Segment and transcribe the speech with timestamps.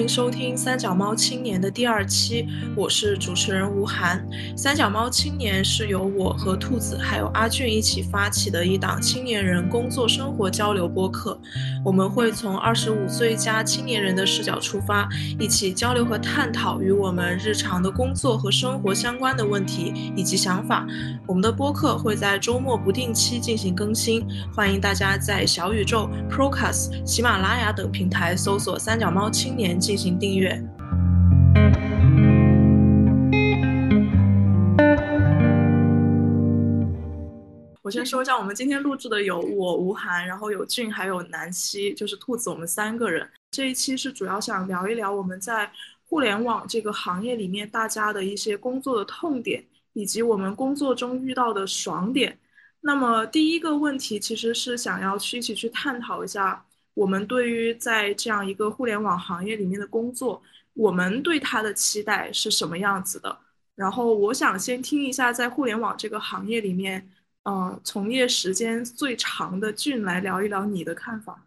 [0.00, 4.26] 欢迎收听三脚猫青年的第二期，我是主持人吴涵。
[4.56, 11.38] 三脚猫青年是由我和兔子还有阿俊一起发起的一档青年人工作生活交流播客。
[11.84, 15.06] 我们会从二十五岁加青年人的视角出发，
[15.38, 20.86] 一起交流和探讨与我们日常的工作和生活相关的问题以及想法。
[21.26, 24.26] 我们的播客会在周末不定期进行更新，
[24.56, 29.78] 欢迎大家在小宇宙、Procast、喜马拉雅等平台搜索“三脚猫青年”。
[29.90, 30.50] 进行订阅。
[37.82, 43.28] 我先说一下，我们今天录制的有我吴涵，然后有俊，还有南希，就是兔子，我们三个人。
[43.50, 45.68] 这一期是主要想聊一聊我们在
[46.04, 49.64] 互联网这个行业里面大家的一些工作的痛点，
[49.94, 52.38] 以及我们工作中遇到的爽点。
[52.80, 56.64] 那么第一个问题其实是想要去一起去探讨一下。
[56.94, 60.42] 我们对于在这样一个互联网行业里面的工作，
[60.74, 63.38] 我们对他的期待是什么样子的？
[63.74, 67.10] 然后我想先听一下，在互联网这个行业里面，
[67.44, 71.46] 嗯，从业时间最长的俊来聊一聊你的看法。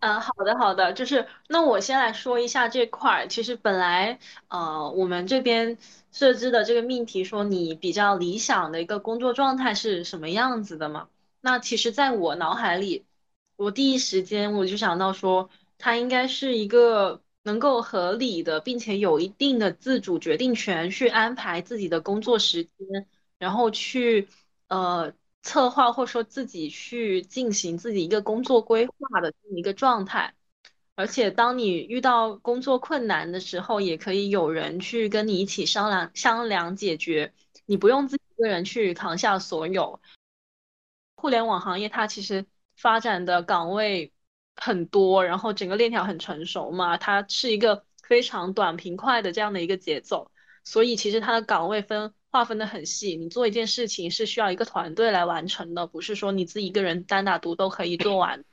[0.00, 3.28] 嗯， 好的，好的，就是那我先来说一下这块儿。
[3.28, 4.18] 其实本来，
[4.48, 5.76] 呃，我们这边
[6.12, 11.08] 设置的这个命题说你比较理想的一个工作状态是什么样子的嘛？
[11.40, 13.04] 那其实在我脑海里。
[13.56, 23.06] 我第一时间我就想到说，他应该是一个能够合理的，并且有一定的自主决定权去安排自己的工作时间，
[23.38, 24.28] 然后去
[24.68, 30.34] 呃策划或者说自己去进行自己一个工作规划的这么一个状态。
[30.96, 37.32] 而且当你遇到工作困难的时候，也可以有人去跟你一起商量商量解决，
[37.66, 40.00] 你不用自己一个人去扛下所有。
[41.14, 42.44] 互联网行业它其实。
[42.76, 44.12] 发展的岗位
[44.56, 50.30] 很多，然后整个链条很成熟嘛，它是一个非常短平快的这样的一个节奏，
[50.64, 58.44] 所以其实它的岗位分划分的很细，你做一件事情是需要一个团队来完成的，不是说你自己一个人单打独斗可以做完，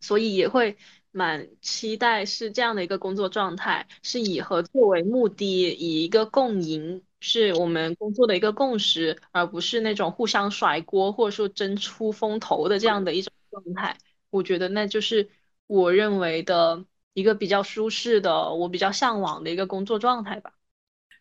[0.00, 0.76] 所以也会
[1.10, 7.02] 蛮期待是这样的一个工作状态，是以合作为目的，以一个共赢。
[7.20, 13.96] 是我们工作的一个共识，而不是那种互相甩锅或者说争出风头的这样的一种状态。
[14.30, 15.28] 我觉得那就是
[15.66, 16.84] 我认为的
[17.14, 20.52] 一个比较舒适的、我比较向往的一个工作状态吧。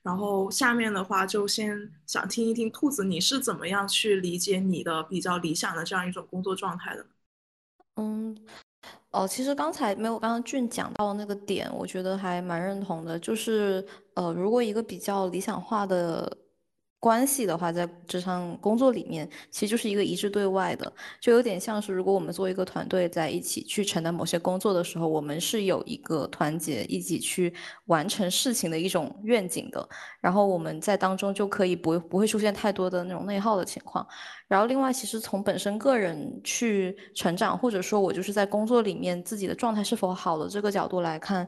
[0.04, 7.06] 然后下面的话就先想听一听兔子，你是怎么样去理解你的比较理想的这样一种工作状态的？
[7.96, 8.38] 嗯。
[9.16, 16.38] 哦，其实刚才没有刚刚俊讲到那个点，我觉得还蛮认同的，就是呃，如果一个比较理想化的。
[17.00, 27.54] 关系的话，在职场工作里面，其实就是一个一致对外的，就有点像是如果我们做一个团队在一起去承担某些工作的时候，我们是有一个团结一起去
[27.86, 29.88] 完成事情的一种愿景的，
[30.20, 34.08] 然后我们在当中就可以不不会出现太多的那种内耗的情况。
[34.48, 41.48] 然后另外，其实从本身个人去成长，或者说我就是在工作里面自己的状态是否好的这个角度来看。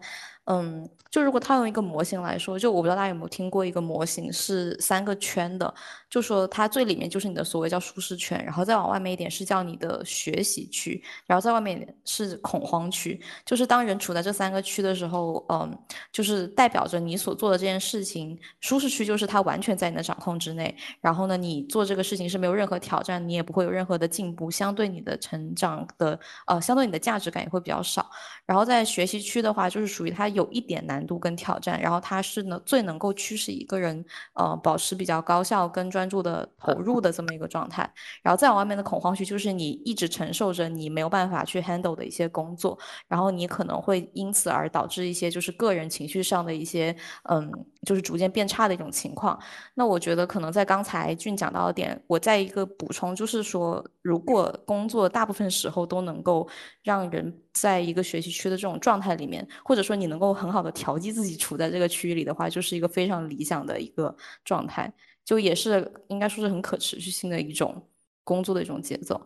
[0.49, 5.73] 嗯，就如果套用一个模型来说，就我不知道大家有没有听过一个模型是三个圈的，
[6.09, 13.19] 就说它最里面就是你的所谓叫舒适圈，然后再往外面一点是叫你的学习区，然后在外面是恐慌区。
[13.45, 15.77] 就是当人处在这三个区的时候，嗯，
[16.13, 28.09] 就是代表着你所做的这件事情，舒适区就是它完全在你的掌控之内，然后呢，你做这个事情是没有任何挑战，你也不会有任何的进步，相对你的成长的呃，相对你的价值感也会比较少。
[28.45, 30.31] 然后在学习区的话，就是属于它。
[30.37, 34.05] 有一点难度跟挑战，然后它是呢最能够驱使一个人
[34.35, 42.77] 呃保持比较高效跟专注的投入的这么一个状态，然后再往外面的恐慌区就是你一直承受着你没有办法去 handle 的一些工作，
[43.07, 47.51] 然后你可能会因此而导致一些就是个人情绪上的一些嗯
[47.83, 49.37] 就是逐渐变差的一种情况。
[49.73, 56.47] 那我觉得可能在刚才俊讲到的点，我再一个补充就是说，如果工作大部分时候都能够
[56.83, 64.91] 让人在一个学习区的这种状态里面，或者说你能够很好的调剂自己处在这个区域里的话，就是一个非常理想的一个状态，
[65.25, 67.89] 就也是应该说是很可持续性的一种
[68.23, 69.19] 工作的一种节奏。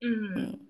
[0.00, 0.65] 嗯。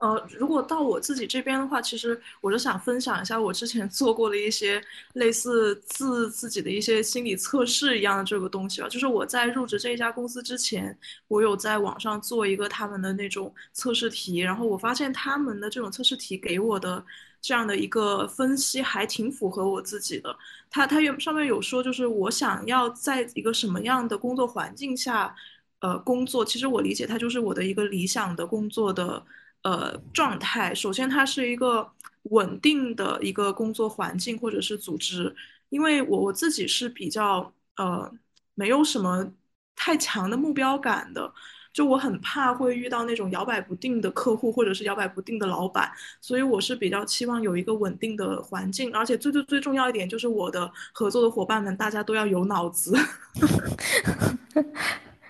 [0.00, 4.82] 呃，如果到我自己这边的话，其实我就想分享一下我之前做过的一些
[5.12, 8.88] 类似自自己的一些心理测试一样的这个东西吧。
[8.88, 10.98] 就是我在入职这一家公司之前，
[11.28, 17.04] 我有在网上做一个他们的那种测试题，然后我发现他们的这种测试题给我的
[17.42, 20.34] 这样的一个分析还挺符合我自己的。
[20.70, 25.34] 他他有上面有说，就是我想要在一个什么样的工作环境下，
[25.80, 29.22] 呃，工作，其实我理解它就是我的一个理想的工作的。
[29.62, 31.90] 呃，状态首先它是一个
[32.24, 35.34] 稳定的一个工作环境或者是组织，
[35.68, 38.10] 因为我我自己是比较呃
[38.54, 39.32] 没有什么
[39.76, 41.32] 太强的目标感的。
[41.72, 45.88] 就我很怕会遇到那种摇摆不定的客户，或者是摇摆不定的老板，
[46.20, 52.92] 所以我是比较期望有一个稳定的环境，而且最最最重要一点就是我的合作的伙伴们大家都要有脑子。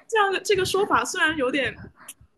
[0.08, 1.76] 这样的这个说法虽然有点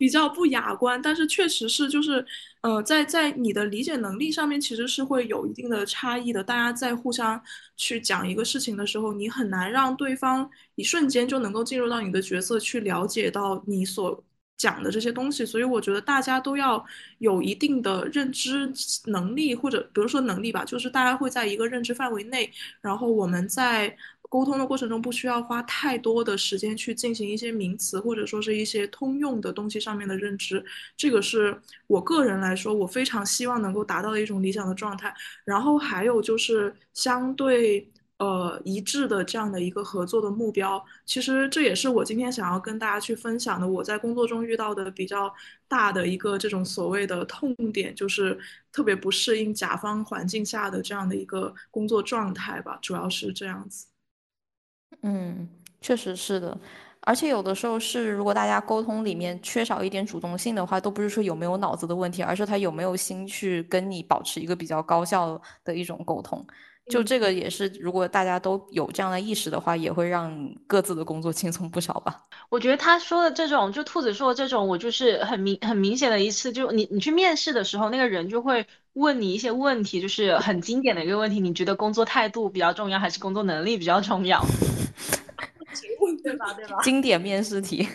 [0.02, 2.26] 比较不雅观，但是确实是就是。
[2.62, 6.44] 呃，在在你的理解能力上面，其实是会有一定的差异的。
[6.44, 7.40] 大家在互相
[7.76, 14.24] 去讲一个事情的时候，你很难让对方一瞬间就能够进入到你的角色，去了解到你所
[14.56, 15.44] 讲的这些东西。
[15.44, 16.84] 所以我觉得大家都要
[17.18, 18.72] 有一定的认知
[19.06, 22.48] 能力，或者比如说能力吧，就是大家会在一个认知范围内，
[22.80, 23.96] 然后我们在。
[24.32, 30.64] 沟通的过程中不需要花太多的时间去进行一些名词或者说是一些通用的东西上面的认知，
[30.96, 31.54] 这个是
[31.86, 35.14] 我个人来说我非常希望能够达到的一种理想的状态。
[35.44, 37.86] 然后还有就是相对
[38.16, 43.68] 呃一致的这样的一个合作的目标，其实这也是我今天想要跟大家去分享的。
[43.68, 45.30] 我在工作中遇到的比较
[45.68, 48.38] 大的一个这种所谓的痛点，就是
[48.72, 53.91] 特别不适应甲方环境下的这样的一个工作状态吧，主要是这样子。
[55.00, 55.48] 嗯，
[55.80, 56.56] 确实是的，
[57.00, 66.44] 而且有的时候是，如果大家沟通里面缺少一点主动性的话，都不是说有没有脑子的问题，而是他有没有心去跟你保持一个比较高效的一种沟通。
[66.92, 72.22] 就这个也是，如果大家都有这样的意识的话，也会让各自的工作轻松不少吧。
[72.48, 84.44] 我觉得他说的这种，就兔子说的这种，我就是很明很明显的一次，就你你去面试的时候，那个人就会问你一些问题，就是很经典的一个问题，你觉得工作态度比较重要，还是工作能力比较重要？
[86.22, 86.52] 对吧？
[86.52, 86.78] 对吧？
[86.82, 87.88] 经典面试题。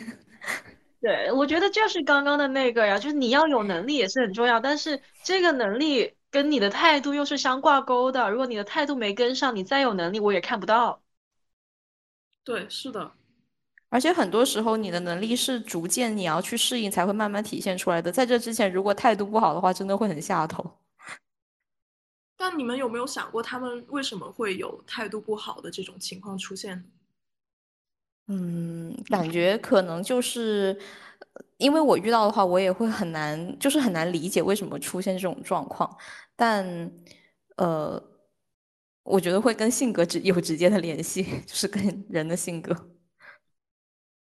[1.00, 8.30] 对，我觉得就是刚刚的那个呀，就是你要有能力也是很重要，但是这个能力跟你的态度又是相挂钩的。
[8.30, 11.02] 如果你的态度没跟上，你再有能力我也看不到。
[12.44, 13.12] 对，是的。
[13.90, 18.12] 而且很多时候你的能力是逐渐你要去适应才会慢慢体现出来的。
[18.12, 20.70] 在这之前，如果态度不好的话，真的会很下头。
[22.36, 26.84] 但你们有没有想过，他们为什么会有态度不好的这种情况出现？
[28.28, 30.78] 嗯，感觉可能就是
[31.58, 35.98] 因为我遇到的话，我也会很难，就是很难理解为什么出现这种状况。
[36.36, 36.92] 但
[37.56, 38.02] 呃，
[39.04, 42.76] 我觉得会跟性格直有直接的联系， 就是跟人的性格。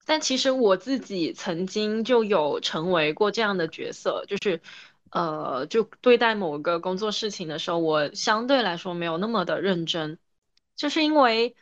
[0.06, 4.60] 但其实我自己曾经就有成为过这样的角色，就是
[5.10, 10.18] 呃，就对待某个工作事情的时候，我相对来说没有那么的认真，
[10.76, 11.56] 就是因为。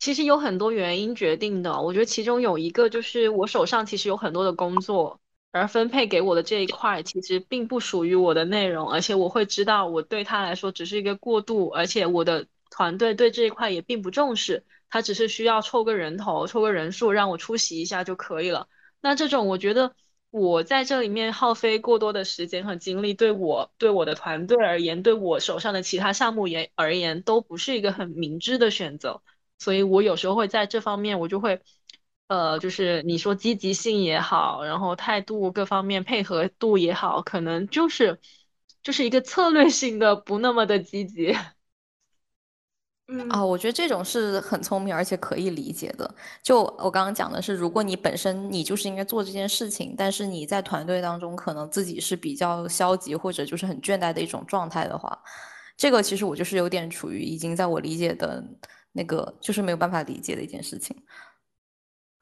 [0.00, 5.20] 其实有很多原因决定的，我觉得其中有一个就是我手上其实有很多的工作，
[5.52, 18.68] 而分配给我的这一块其实并不属于我的内容，而且我会知道我对他来说只是一个过渡，而且我的团队对这一块也并不重视，他只是需要凑个人头、凑个人数让我出席一下就可以了。
[19.02, 19.94] 那这种我觉得
[20.30, 29.22] 我在这里面耗费过多的时间和精力，对我对我的团队而言，对我手上的其他项目也而言，都不是一个很明智的选择。
[29.60, 31.60] 所以我有时候会在这方面，我就会，
[32.28, 38.18] 呃，就是你说积极性也好，然后态度各方面配合度也好，可能就是
[38.82, 41.36] 就是一个策略性的不那么的积极。
[43.12, 46.08] 嗯啊，我觉得这种是很聪明而且可以理解的。
[46.42, 55.20] 就我刚刚讲的是，如果你本身你就是应该做这件事情，但是你在团队当中可能自己是比较消极或者就是很倦怠的一种状态的话，
[55.76, 58.42] 这个其实我就是有点处于已经在我理解的。
[58.92, 60.96] 那个就是没有办法理解的一件事情。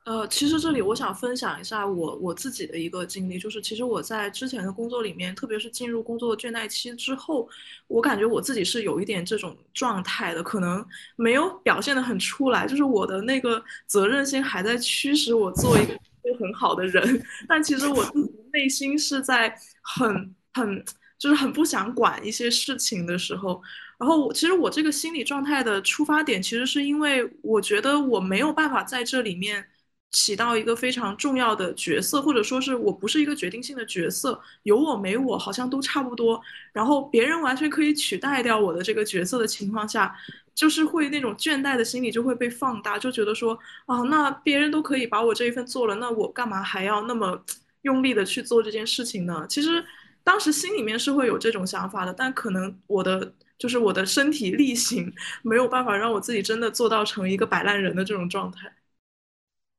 [0.04, 7.46] 呃，其实这里我想分享一下我我自己的一个经历，就是其实我在之前的工作里面，特别是进入工作倦怠期之后，
[7.88, 10.82] 我感觉我自己是有一点这种状态的，可能
[11.16, 15.92] 没有表现的很出来，就是我的那个责任心还在驱使我做一个
[16.40, 20.82] 很好的人， 但其实我自己内心是在很很
[21.18, 23.62] 就是很不想管一些事情的时候。
[23.98, 29.66] 然后我，其实我这个心理状态的出发点，其实是因为我觉得我没有办法在这里面
[30.12, 36.40] 起到一个非常重要的角色，或者说是我不是一个决定性的角色，有我没我好像都差不多。
[36.72, 40.14] 然后别人完全可以取代掉我的这个角色的情况下，
[40.54, 47.42] 就是会那种倦怠的心理就会被放大，就觉得说啊，那别人都可以把我这一份做了，那我干嘛还要那么
[47.82, 49.44] 用力的去做这件事情呢？
[49.48, 49.84] 其实
[50.22, 53.32] 当时心里面是会有这种想法的，但可能我的。
[53.58, 55.12] 就是我的身体力行
[55.42, 58.72] 没有办法让我自己真的做到成一个摆烂人的这种状态，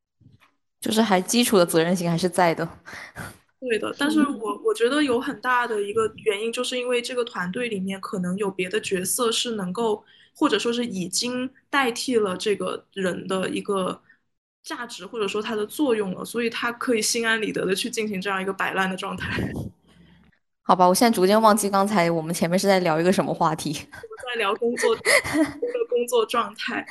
[0.81, 2.67] 就是还基础的责任心还是在的。
[3.61, 10.01] 对的，但是我我觉得有很大的一个原因，就是因为这个团队里面可能有别的角色是能够，
[10.33, 14.01] 或者说是已经代替了这个人的一个
[14.63, 19.51] 价值，或者说它的作用了，所以他可以心安理得的去进行这样一个摆烂的状态。
[20.69, 23.73] 好吧，我现在逐渐忘记刚才我们前面是在聊一个什么话题。
[23.73, 25.01] 在聊工作的
[25.89, 26.85] 工作状态。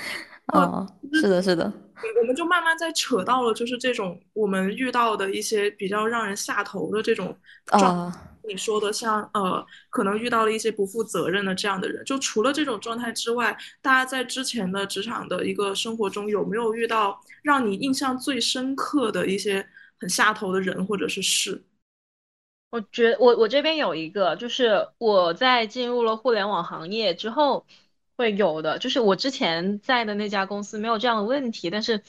[0.48, 1.72] 哦，是的，是的。
[2.20, 8.12] 我们就慢慢在扯到了，就是这种我们遇到的一些比较让人下头的这种状。
[8.48, 12.04] 你说的像呃，可能遇到了一些不负责任的这样的人。
[12.04, 19.64] 就除了这种状态之外，大家在之前的职场的一个生活中，有没有遇到让你印象最深刻的一些
[20.00, 21.62] 很下头的人或者是事？
[22.70, 27.66] 我觉我我这边有一个，就是我在进入了互联网行业之后。
[28.16, 32.02] 会有的，就是我之前在的那家公司没有这样的问题，但是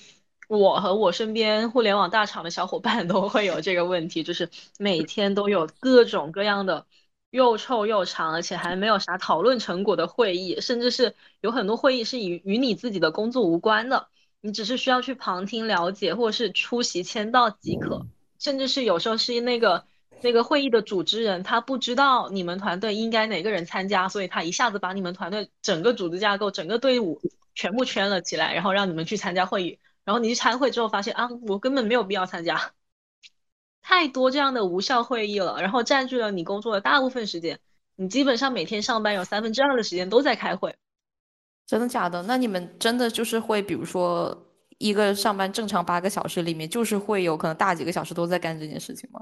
[0.47, 4.49] 我和我身边互联网大厂的小伙伴 都会有这个问题，就是
[4.79, 6.87] 每天都有各种各样的
[7.29, 14.07] 又臭又长，而且还没有啥讨论成果的会议，甚至是有很多会议是与与你自己的工作无关的，
[14.41, 18.07] 你只是需要去旁听了解或者是出席签到即可，
[18.39, 19.85] 甚至是有时候是那个。
[20.21, 27.21] 那个会议的组织人他不知道你们团队应该哪个人参加，所以他一下子把你们团队整个组织架构、整个队伍
[27.55, 29.79] 全部圈了起来，然后让你们去参加会议。
[30.05, 32.71] 然后你去参会之后发现啊，我根本没有必要参加，
[33.81, 37.59] 太多这样的无效会议了，然后占据了你工作的大部分时间。
[37.95, 40.73] 你基本上每天上班有三分之二的时间都在开会。
[41.67, 42.23] 真的假的？
[42.23, 44.47] 那你们真的就是会，比如说
[44.77, 49.19] 一个上班正常八个小时里面，就是会有可能大几个小时都在干这件事情吗？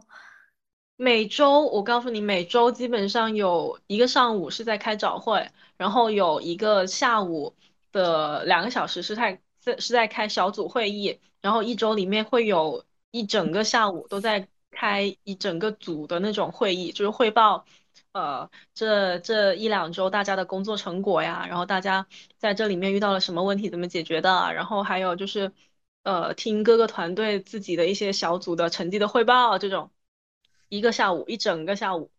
[0.99, 7.55] 每周我告诉你，每周基本上有一个上午是在开早会，然后有一个下午
[7.91, 17.65] 的两个小时是在在是在开小组会议，然后一周里面会有一整个下午都在开一整个组的那种会议，就是汇报，
[18.13, 22.07] 呃，这这一两周大家的工作成果呀，然后大家
[22.39, 25.51] 在这里面遇到了什么问题，怎么解决的，然后还有就是，
[26.01, 29.91] 呃，听各个团队自己的一些小组的成绩的汇报这种。
[30.69, 32.09] 一个下午，一整个下午，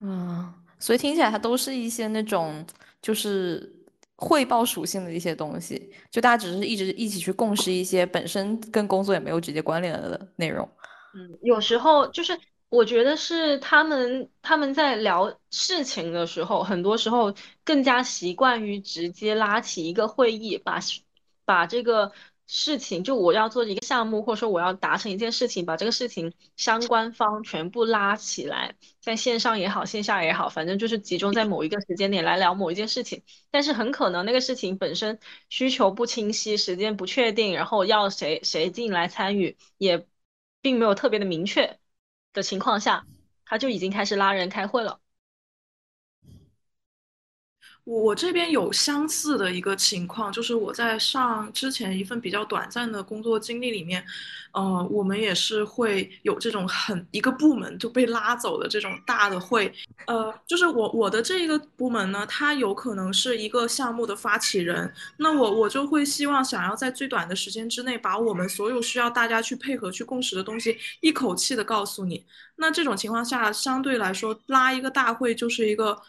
[0.00, 2.64] 嗯，所以听起来它都是一些那种
[3.00, 3.72] 就是
[4.16, 10.68] 汇报属性的一些东西，就大家只是一直一起去共识一些本身跟工作也没有直接关联的内容。
[11.14, 12.38] 嗯，有时候就是
[12.68, 20.78] 我觉得是他们他们在聊事情的时候，很多时候更加习惯于直接拉起一个会议，把
[21.44, 22.12] 把这个。
[22.52, 33.22] 事情就我要做一个项目，或者说我要达成一件事情，把这个事情相关方全部拉起来，在线上也好，线下也好，反正就是集中在某一个时间点来聊某一件事情。
[33.52, 40.04] 但是很可能那个事情本身需求不清晰，时间不确定，然后要谁谁进来参与，也
[40.60, 41.78] 并没有特别的明确
[42.32, 43.06] 的情况下，
[43.44, 44.98] 他就已经开始拉人开会了。
[47.90, 54.04] 我这边有相似的一个情况，就是我在上之前一份比较短暂的工作经历里面，
[54.52, 59.72] 呃，我们也是会有这种很一个部门就被拉走的这种大的会，
[60.06, 76.00] 呃，就是我我的这个部门呢，它有可能是一个项目的发起人，那我我就会希望想要在最短的时间之内把我们所有需要大家去配合去共识的东西一口气的告诉你，那这种情况下相对来说拉一个大会就是一个。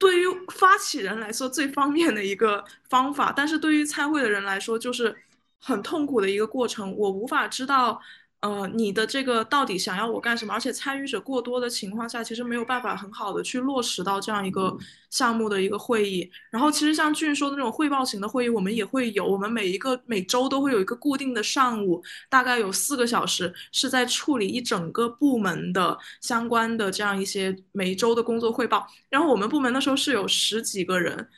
[0.00, 5.16] 对于发起人来说最方便的一个方法，但是对于参会的人来说就是
[5.60, 6.96] 很痛苦的一个过程。
[6.96, 8.00] 我无法知道。
[8.40, 10.54] 呃，你的这个到底想要我干什么？
[10.54, 14.74] 而且参与者过多的情况下，其实没有办法很好的去落实到这样一个
[15.10, 16.30] 项目的一个会议。
[16.50, 19.26] 然后，其实像俊说的那种汇报型的会议，我们也会有。
[19.26, 28.86] 我们每一个每周都会有一个固定的上午，大概有四个小时是在处理一整个部门的相关的这样一些每周的工作汇报。
[29.10, 31.28] 然后我们部门那时候是有十几个人，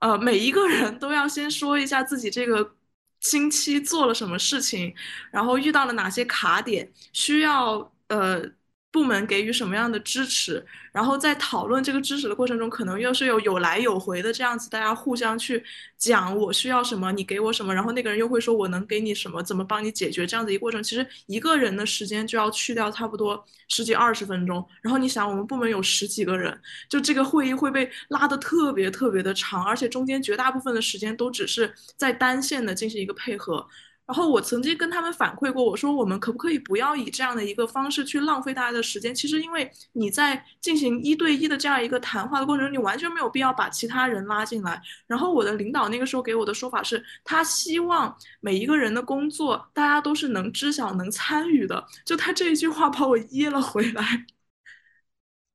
[0.00, 2.72] 呃，每一个人都要先说一下自己这个。
[3.20, 4.94] 近期做了什么事情，
[5.30, 8.55] 然后遇到了哪些卡点，需要呃。
[8.96, 15.62] 部门给予什么样的支持，然后在讨论这个支持的过程中，可能又是有有来有回的这样子，大家互相去
[15.98, 20.82] 讲我需要什么，你给我什么，然后那个人又会说我能给你什么，怎么帮你解决这样子一个过程。
[20.82, 24.66] 其实一个人的时间就要去掉差不多十几二十分钟。
[24.80, 33.66] 然后你想，我们部门有十几个人，就这个会议会被拉得特别特别的长，而且中间绝大部分的时间都只是在单线的进行一个配合。
[34.06, 39.12] 然后我曾经跟他们反馈过，我说我们可不可以不要以这样的一个方式去浪费大家的时间？
[39.12, 44.80] 其实因为你在进行一对一的这样一个谈话的过程中，你完全没有必要把其他人拉进来。
[45.08, 51.84] 然后我的领导那个时候给我的说法是，他希望每一个人的工作大家都是能知晓、能参与的。
[52.04, 54.24] 就他这一句话把我噎了回来。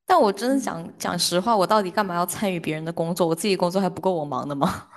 [0.05, 3.25] 但我真的讲讲实话，我到底干嘛要参与别人的工作？
[3.25, 4.89] 我自己工作还不够我忙的吗？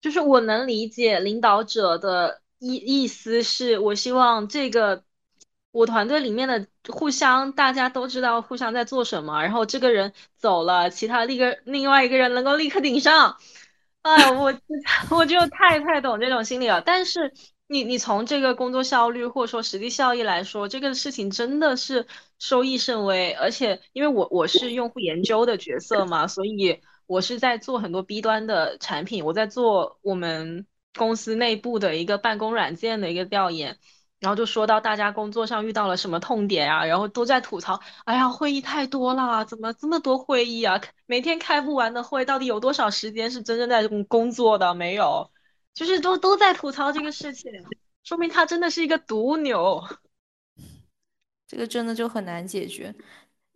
[0.00, 5.04] 就是我能理解领导者的意意思，是我希望这个
[5.72, 13.36] 我团队里面的互相大家都知道互相在做什么，然后这个人走了，其他一个另外一个人能够立刻顶上。
[14.02, 14.54] 哎，我
[15.10, 16.80] 我就太太懂这种心理了。
[16.80, 17.32] 但是
[17.66, 22.06] 你你从这个工作效率或者说实际效益来说，这个事情真的是
[22.38, 23.32] 收益甚微。
[23.32, 26.80] 而且因为我我是用户研究的角色嘛，所以。
[27.06, 33.78] 我是在做很多 B 端的产品，我在做我们公司内部的一个办公软件的一个调研，
[34.18, 40.80] 然后就说到大家工作上遇到了什么痛点啊，然后都在吐槽，哎呀，会议太多了，怎么这么多会议啊？
[41.06, 44.74] 每天开不完的会，到底有多少时间是真正在工作的？
[44.74, 45.30] 没有，
[45.74, 47.52] 就是都都在吐槽这个事情，
[48.02, 49.84] 说明他真的是一个毒瘤，
[51.46, 52.94] 这个真的就很难解决。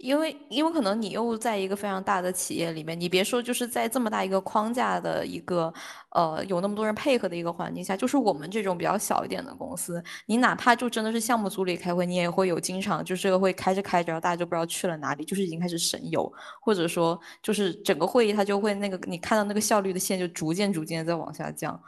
[0.00, 5.73] 因为，因为可能你又在一个非常大的企业里面，你别说就是在这么大一个框架的一个，
[6.11, 21.78] 呃，有那么多人配合的一个环境下，就是我们这种比较小一点的公司，你哪怕就真的是项目组里开会，你也会有经常就是这个会开着开着，大家就不知道去了哪里，就是已经开始神游，或者说就是整个会议它就会那个你看到那个效率的线就逐渐逐渐在往下降，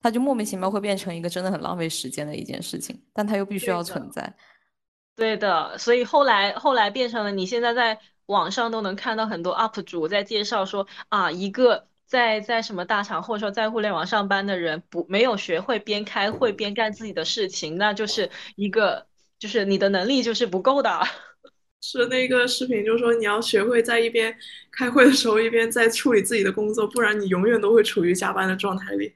[0.00, 4.32] 它就莫名其妙会变成一个真的很浪费时间的一件事情，但它又必须要存在。
[5.16, 19.06] 对的，所以后来后来变成了，你现在在网上都能看到很多 UP 主在介绍说啊，一个在在什么大厂或者说在互联网上班的人，不没有学会边开会边干自己的事情，那就是一个
[19.38, 20.90] 就是你的能力就是不够的。
[21.80, 24.36] 是那个视频，就是说你要学会在一边
[24.70, 29.14] 开会的时候一边在处理自己的工作，不然你永远都会处于加班的状态里。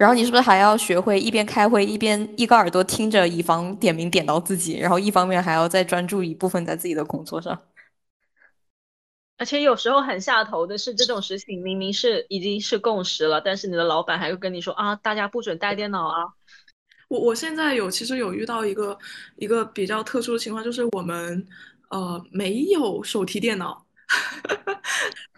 [0.00, 7.60] 然后你是不是还要学会一边开会一边一个耳朵听着，以防点名点到自己，然后一方面还要再专注一部分在自己的工作上。
[9.36, 16.24] 而且有时候很下头的是，这种事情明明是已经是共识了，但是你的老板还会跟你说啊，大家不准带电脑啊。
[17.08, 18.98] 我我现在有其实有遇到一个
[19.36, 21.46] 一个比较特殊的情况，就是我们
[21.90, 23.84] 呃没有手提电脑。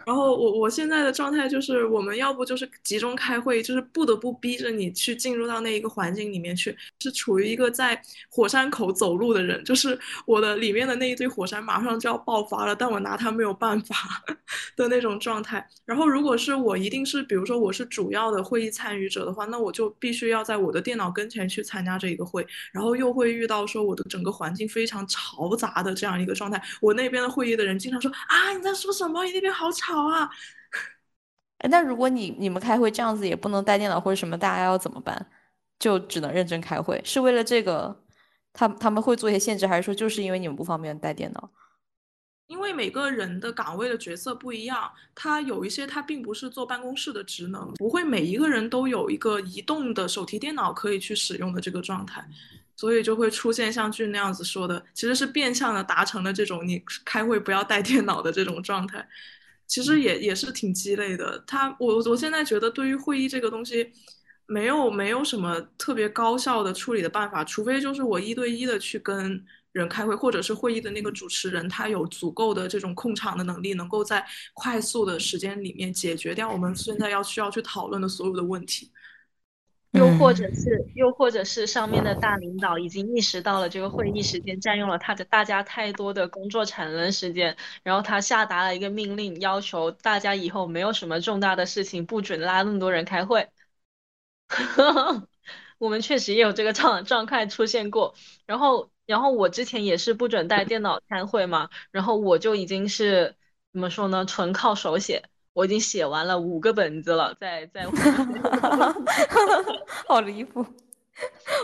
[0.05, 13.95] 然后我我现在的状态就是，我们要不就是集中开会，就是不得不逼着你去进入到那一个环境里面去，是处于一个在火山口走路的人，就是我的里面的那一堆火山马上就要爆发了，但我拿它没有办法
[14.75, 15.65] 的那种状态。
[15.85, 29.23] 然后如果是我一定是，比如说我是主要的会议参与者的话，那我就必须要在我的电脑跟前去参加这一个会，然后又会遇到说我的整个环境非常嘈杂的这样一个状态，我那边的会议的人经常说啊你在说什么？
[29.23, 29.92] 你那边好吵。
[29.93, 30.29] 好啊，
[31.59, 35.25] 哎，那如果你你们开会这样子也不能带电脑或者什么，大家要怎么办？
[35.79, 37.01] 就只能认真开会？
[37.03, 38.03] 是为了这个，
[38.53, 41.51] 他他们会做一些限制，还是说就是因为你们不方便带电脑？
[42.47, 52.23] 因为每个人的岗位的角色不一样，他有一些他并不是坐办公室的职能，不会每一个人都有一个移动的手提电脑可以去使用的这个状态，
[52.75, 59.07] 所以就会出现像俊那样子说的，其实是变相的达成了这种你开会不要带电脑的这种状态。
[59.73, 61.43] 其实也也是挺鸡肋的。
[61.47, 63.89] 他我我现在觉得，对于会议这个东西，
[64.45, 78.91] 没有没有什么特别高效的处理的办法，除非就是我一对一的去跟人开会，或者是会议的那个主持人他有足够的这种控场的能力，能够在快速的时间里面解决掉我们现在要需要去讨论的所有的问题。
[79.93, 93.49] 又或者是，又或者是上面的大领导已经意识到了这个会议时间占用了他的大家太多的工作产能时间，然后他下达了一个命令，要求大家以后没有什么重大的事情不准拉那么多人开会。
[95.77, 98.15] 我们确实也有这个状状态出现过。
[98.45, 103.35] 然后，然后我之前也是不准带电脑开会嘛，然后我就已经是
[103.73, 105.23] 怎么说呢，纯靠手写。
[105.53, 107.85] 我已经写完了五个本子了，在在，
[110.07, 110.65] 好离谱！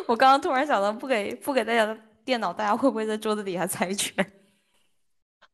[0.08, 4.14] 我刚刚突然想到，不给不给大家的电脑，大家会不会在桌子底下猜拳？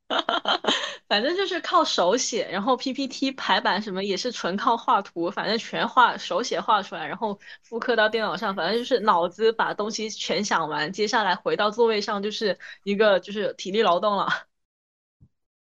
[1.07, 14.27] 反正就是靠手写，然后 PPT 排版什么也是纯靠画图，反正全画手写画出来，然后复刻到电脑上，反正就是脑子把东西全想完，接下来回到座位上就是一个就是体力劳动了，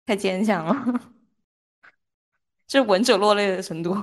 [0.06, 1.15] 太坚强了。
[2.68, 3.96] 这闻者落泪的程度，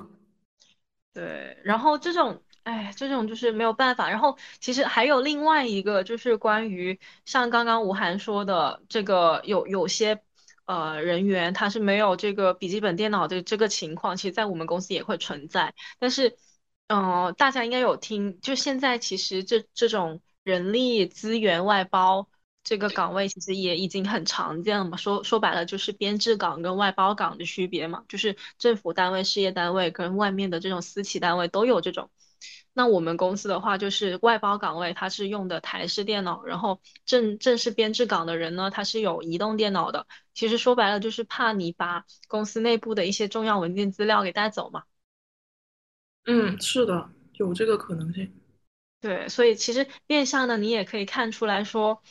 [1.12, 1.58] 对。
[1.64, 4.08] 然后这种哎，这种就是没有办法。
[4.08, 10.22] 然后其实还有另外一个，就是关于像刚刚吴涵说的，这个有有些
[10.64, 15.74] 呃人员他是没有这个笔记本电脑的这个情况，其实在我们公司也会存在。
[15.98, 16.36] 但是，
[16.86, 22.28] 嗯，大家应该有听，就现在其实这这种人力资源外包
[22.64, 24.96] 这个岗位，其实也已经很常见了嘛。
[24.96, 32.10] 说说白了，就是编制岗跟外包岗的区别嘛，就是政府单位、事业单位跟外面的这种私企单位都有这种。
[32.74, 40.06] 那我们公司的话，就是外包岗位，它是用的台式电脑，然后正正式编制岗的人呢，他是有移动电脑的。
[40.32, 44.84] 其实说白了，就是怕你把公司内部的一些重要文件资料给带走嘛。
[46.24, 48.32] 嗯，是的，有这个可能性。
[49.00, 52.02] 对，所以其实变相的，你也可以看出来说，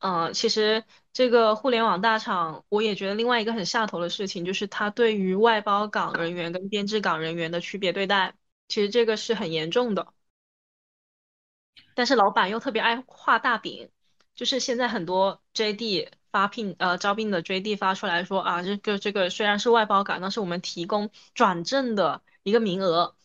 [0.00, 8.34] 嗯，其实这个互联网大厂，我也觉得另外一个很下头的事情，就是它对于外包岗人员跟编制岗人员的区别对待。
[8.68, 10.14] 其实这个是很严重的，
[11.94, 13.90] 但是老板又特别爱画大饼，
[14.34, 23.16] 就是现在很多 JD 发聘呃招聘的 JD 发出来说啊，这个这个虽然是外包岗，但是我们提供转正的一个名额，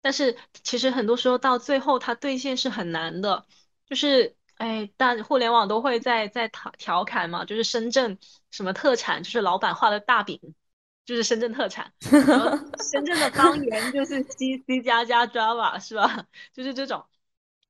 [0.00, 3.46] 但是其实很多时候到最后它兑现是很难的，
[3.86, 8.18] 就是哎，但互联网都会在在调调侃嘛，就是深圳
[8.50, 10.38] 什么特产，就是老板画的大饼。
[11.06, 12.50] 就是深圳特产，然后
[12.92, 16.26] 深圳的方言就是 C C 加加 Java 是吧？
[16.52, 17.06] 就是这种。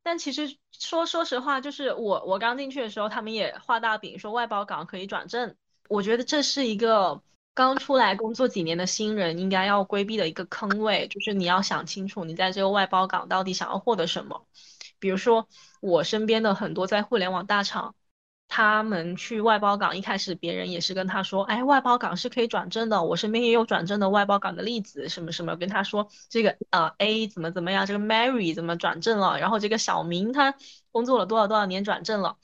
[0.03, 5.55] 但其实说说实话，就是我我刚进去的时候，他们也画大饼说外包岗可以转正。
[5.89, 7.23] 我觉得这是一个
[7.55, 14.49] 刚出来工作几年的新人应该要规避的一个坑位，就是你要想清楚你在这个外包岗到底想要获得什么。
[14.99, 15.49] 比如说
[15.81, 17.95] 我身边的很多在互联网大厂。
[18.51, 23.03] 他们去外包岗，一开始别人也是跟他说，哎，外包岗是可以转正的。
[23.05, 30.55] 我身边也有转正的外包岗的例子，什么什么，跟他说这个呃 A 怎么怎么样，这个 Mary 怎么转正了，然后这个小明他
[30.91, 32.39] 工作了多少多少年转正了，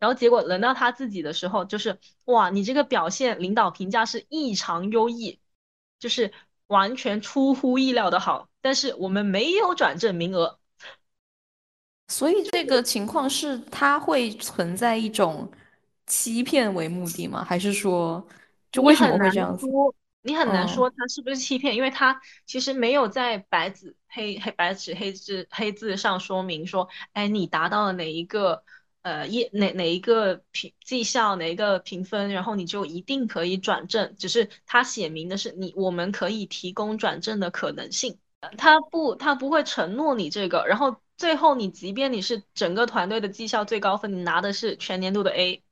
[0.00, 5.38] 然后结果轮到他自己的时候，就是哇，你这个表现领导评价是异常优异，
[6.00, 6.32] 就是
[6.66, 10.58] 完全出乎意料的好，但是我们没有转正名额。
[12.08, 15.50] 所以这个情况是它会存在一种
[16.06, 17.44] 欺骗为目的吗？
[17.44, 18.26] 还是说，
[18.70, 19.66] 就为什么会这样子？
[20.26, 28.64] 你很难说他是不是欺骗，因为他其实没有在白纸黑黑白纸黑字黑字上说明说，哎，你达到了哪一个
[29.02, 34.14] 呃业哪哪一个评绩效哪一个评分，然后你就一定可以转正。
[34.16, 38.18] 只是他写明的是你我们可以提供转正的可能性，
[38.58, 40.96] 他不他不会承诺你这个，然后。
[41.16, 45.62] 最后，你即便你是整个团队的绩效最高分，你拿的是全年度的 A，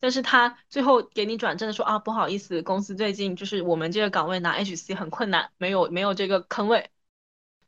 [0.00, 6.90] 但是他最后给你转正说啊，不好意思，公司最近就是我们这个岗位拿 HC 很困难，没有没有这个坑位，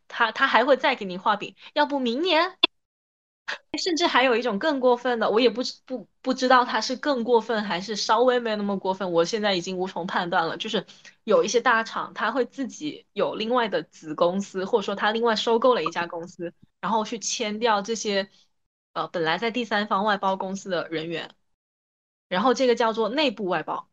[0.07, 2.59] 他他还会再给你画饼，要不明年。
[3.79, 10.57] 甚至还有一种更过分的，我也不不不知道他是更过分还是稍微没那么过分，我现在已经无从判断了。
[10.57, 10.85] 就是
[11.25, 18.29] 有一些大厂，他会自己有另外的子公司，或者说他另外收购了一家公司，然后去签掉这些
[18.93, 21.31] 呃本来在第三方外包公司的人员，
[22.29, 23.89] 然后这个叫做内部外包。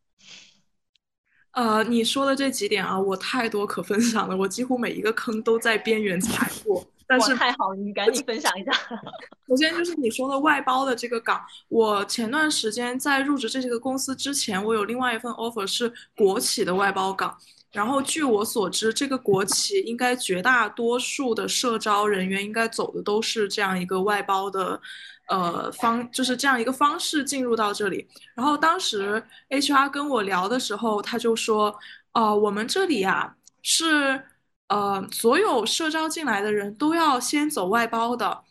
[1.51, 6.85] 呃，你说的这几点啊，我太多可分享了，我几乎每一个坑都在边缘踩过。
[7.07, 8.71] 但是太好了，你赶紧分享一下。
[9.47, 11.39] 首先就是你说的外包的这个岗，
[11.69, 17.37] 我前段时间在入职这个公司之前，我有另外一份 offer 是国企的外包岗。
[17.71, 24.81] 然后据我所知，这个国企应该绝大多数的社招人员应该走的都是这样一个外包的，
[25.27, 28.07] 呃方，就是这样一个方式进入到这里。
[28.33, 31.77] 然后当时 HR 跟我聊的时候，他就说，
[32.13, 34.23] 呃，我们这里呀是。
[34.67, 38.43] 呃，所有社招进来的人都要先走外包的，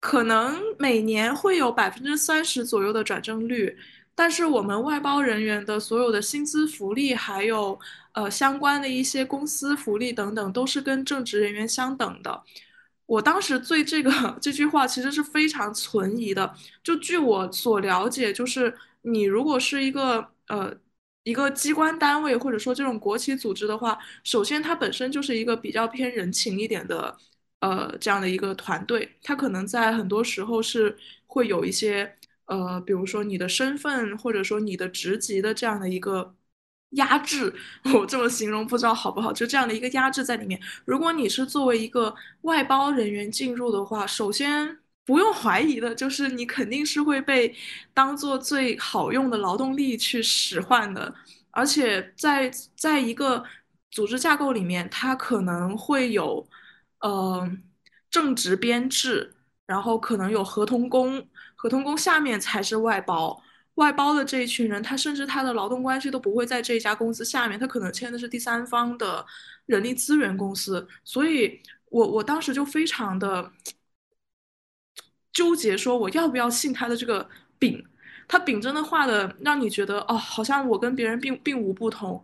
[0.00, 3.78] 可能每年会有百分之三十左右的转正率，
[4.14, 7.78] 但是我们外包人员的所有的薪资福利，还有
[8.12, 12.42] 呃相关的一些公司福利等等，都是跟正职人员相等的。
[13.06, 14.10] 我当时对这个
[14.42, 16.54] 这句话其实是非常存疑的。
[16.82, 20.74] 就据我所了解，就是你如果是一个呃。
[21.22, 27.16] 一个机关单位或者说这种国企组织的话，首先它本身就是一个比较偏人情一点的，
[27.60, 36.34] 呃，这样的一个团队，它可能在很多时候是会有一些，呃，比如说你的身份或者说你的职级的这样的一个
[36.90, 37.54] 压制，
[37.94, 40.60] 我这么形容不知道好不好，就这样的一个压制在里面。
[40.84, 44.79] 如果你是作为一个外包人员进入的话，首先。
[45.04, 47.54] 不用怀疑的，就是你肯定是会被
[47.92, 51.12] 当做最好用的劳动力去使唤的，
[51.50, 53.44] 而且在在一个
[53.90, 56.46] 组织架构里面，它可能会有，
[57.00, 57.50] 呃，
[58.08, 59.34] 正职编制，
[59.66, 63.42] 然后可能有合同工，合同工下面才是外包。
[63.76, 69.24] 外包的这一群人，他甚至他的劳动关系都不会在这一家公司下面，他可能签的是第三方的
[69.66, 70.86] 人力资源公司。
[71.02, 73.50] 所以，我我当时就非常的
[75.32, 77.84] 纠结，说我要不要信他的这个饼？
[78.28, 82.22] 他饼真的画的让你觉得哦，好像我跟别人并并无不同。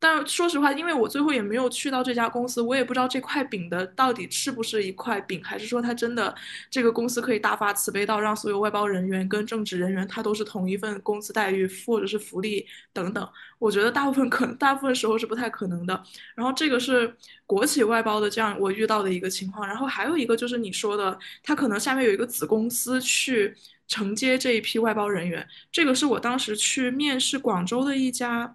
[0.00, 6.32] 但说实话，因为我最后也没有去到这家公司，我也不知道这块饼的到底是不是一块饼，还是说他真的
[6.70, 13.28] 这个公司可以大发慈悲到让所有外包人员跟正职人员他都是同一份工资待遇或者是福利等等。
[13.58, 16.00] 我觉得大部分可能大部分时候是不太可能的。
[16.36, 17.12] 然后这个是
[17.44, 19.66] 国企外包的这样我遇到的一个情况。
[19.66, 23.52] 然后还有一个就是你说的，他可能下面有一个子公司去
[23.88, 25.44] 承接这一批外包人员。
[25.72, 28.54] 这个是我当时去面试广州的一家。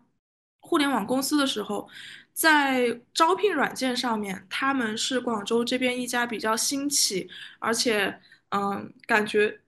[0.64, 1.88] 互联网公司的时候，
[2.34, 9.60] 在招聘软件上面，他们是广州这边一家比较兴起，而且嗯，感觉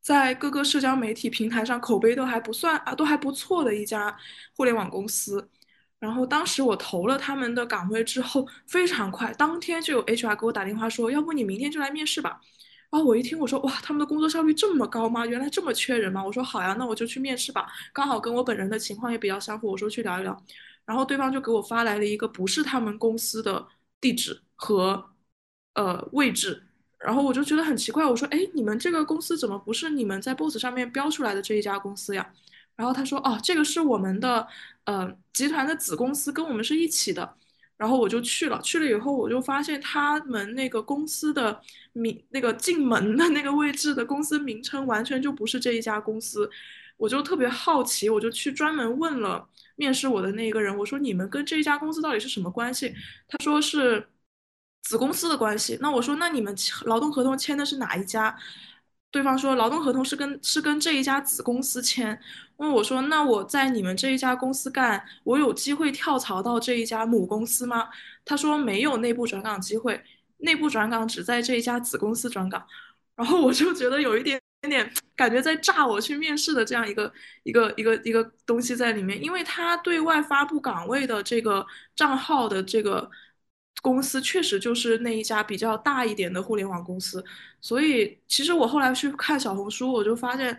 [0.00, 4.16] 在各个社交媒体平台上口碑都还不算啊，都还不错的一家
[4.56, 5.50] 互联网公司。
[5.98, 12.40] 然后当时我投了他们的岗位之后，非常快，当天就有 HR 给我打电话说，要不你明天就来面试吧。
[12.94, 15.26] 啊我一听，我说哇，他们的工作效率这么高吗？
[15.26, 16.24] 原来这么缺人吗？
[16.24, 17.66] 我说好呀，那我就去面试吧。
[17.92, 20.40] 刚好跟我本人的情况也比较相符，我说去聊一聊。
[20.84, 23.66] 然后对方就给我发来了一个不是他们公司的
[24.00, 25.04] 地址和
[25.74, 26.62] 呃位置，
[26.98, 32.32] 然后我就觉得很奇怪，我说哎，你们这个公司怎么不是你们在 BOSS 上面标出来的这一家公司呀？
[32.76, 34.46] 然后他说哦，这个是我们的
[34.84, 37.36] 呃集团的子公司，跟我们是一起的。
[37.76, 41.60] 然后我就去了，去了以后我就发现他们那个公司的
[41.94, 46.48] 名，那个进门的那个位置的公司名称完全就不是这一家公司，
[46.98, 52.94] 我就特别好奇，我就去专门问了面试我的那一个人，我说你们跟这一家公司到底是什么关系？
[53.26, 54.06] 他说是
[54.82, 55.78] 子公司的关系。
[55.80, 56.54] 那我说那你们
[56.84, 58.36] 劳动合同签的是哪一家？
[59.10, 62.18] 对方说劳动合同是跟是跟这一家子公司签。
[62.56, 67.88] 问我说：“那我在你们这一家公司干，我有机会跳槽到这一家母公司吗？”
[68.24, 70.02] 他说：“没有内部转岗机会，
[70.38, 72.64] 内部转岗只在这一家子公司转岗。”
[73.16, 77.12] 然后我就觉得有一点点感觉在炸我去面试的这样一个
[77.44, 83.10] 一个一个一个东西在里面，因为他对外发布岗位的这个账号的这个
[83.82, 87.24] 公司确实就是那一家比较大一点的互联网公司，
[87.60, 90.58] 所以其实我后来去看小红书，我就发现。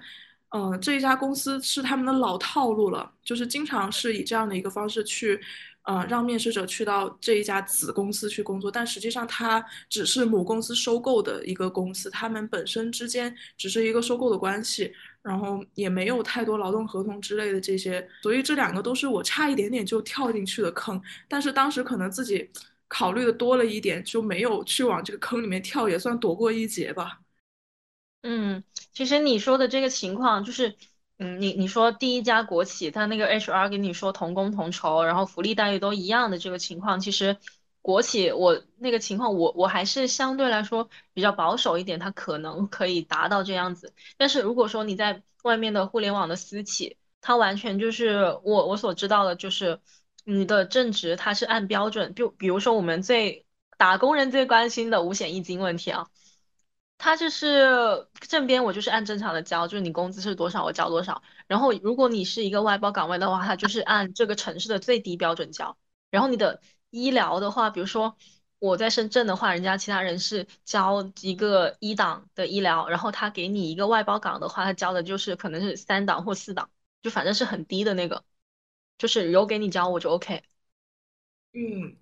[0.49, 5.37] 嗯，这一家公司是他们的老套路了，就是经常是以这样的一个方式去，
[5.85, 22.49] 呃，让面试者去到这一家子公司去工作，但实际上它只是母公司收购的一个公司，他们本身之间只是一个收购的关系，然后也没有太多劳动合同之类的这些，所以这两个都是我差一点点就跳进去的坑，但是当时可能自己
[22.87, 27.21] 考虑的多了一点，就没有去往这个坑里面跳，也算躲过一劫吧。
[28.23, 30.75] 嗯，其实你说的这个情况就是，
[31.17, 37.37] 嗯，你你说第一家国企，他那个 HR 跟你说同工同酬，然后福利待遇都一样的这个情况，其实
[37.81, 43.93] 国企我那个情况，我我还是相对来说比较保守一点，它可能可以达到这样子。
[44.17, 49.79] 但是如果说你在外面的互联网的私企，它完全就是我我所知道的，就是
[50.25, 53.45] 你的正职它是按标准，就比如说我们最
[53.77, 56.07] 打工人最关心的五险一金问题啊。
[56.97, 61.21] 他就是正边，我就是按正常的交，就是你工资是多少，我交多少。
[61.47, 65.77] 然后如果你是一个外包岗位的话，他就是按这个城市的最低标准交。
[66.09, 68.17] 然后你的医疗的话，比如说
[68.57, 76.71] 我在深圳的话，人家其他人是交一个一档的医疗，然后他给你一个外包岗的话，他交的就是可能是三档或四档，
[77.03, 78.23] 就反正是很低的那个，
[78.97, 80.41] 就是有给你交我就 OK。
[81.53, 81.95] 嗯，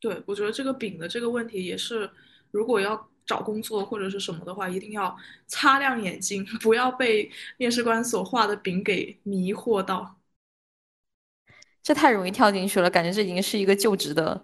[0.00, 2.08] 对，我觉得这个饼的这个问题也是，
[2.52, 3.08] 如果要。
[3.26, 10.16] 找工作或者是什么的话，一定要擦亮眼睛， 不要被面试官所画的饼给迷惑到。
[11.82, 14.42] 这太容易跳进去了，感觉这已经是一个就职的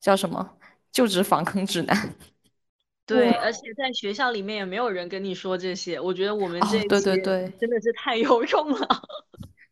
[0.00, 0.58] 叫什么
[0.90, 2.14] 就职防坑指南。
[3.06, 9.02] 对，而且在学校里面也没有人跟你说这些，我觉得我们这对对对，真的是太有用了。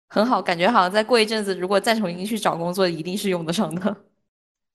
[0.08, 4.06] 很好，感觉好像再过一阵子，如果再重新去找工作，一定是用得上的。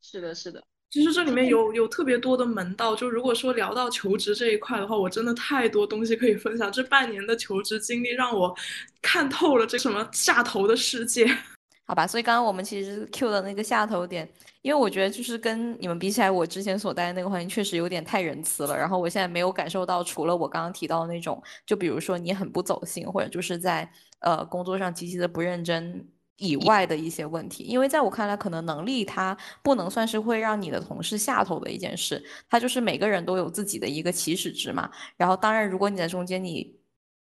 [0.03, 0.63] 是的，是的。
[0.91, 6.73] 其实这里面有有特别多的门道，就如果说聊到求职这一块的话，我真的太多东西可以分享。
[6.73, 8.55] 这半年的求职经历让我
[9.03, 11.27] 看透了这什么下头的世界。
[11.85, 14.27] 好吧，所以刚刚我们其实 Q 的那个下头点，
[14.63, 18.75] 因为我觉得就是跟你们比起来，我之前所待的那个环境确实有点太仁慈了。
[18.75, 26.09] 然后我现在没有感受到，除了我刚刚提到的那种，就比如说你很不走心，或者就是在呃工作上极其的不认真。
[26.39, 34.91] 以外的一些问题，因为在我看来，可能能力它不能算是会让你的同事下头的一件事，它就是每个人都有自己的一个起始值嘛。
[35.17, 36.75] 然后，当然，如果你在中间你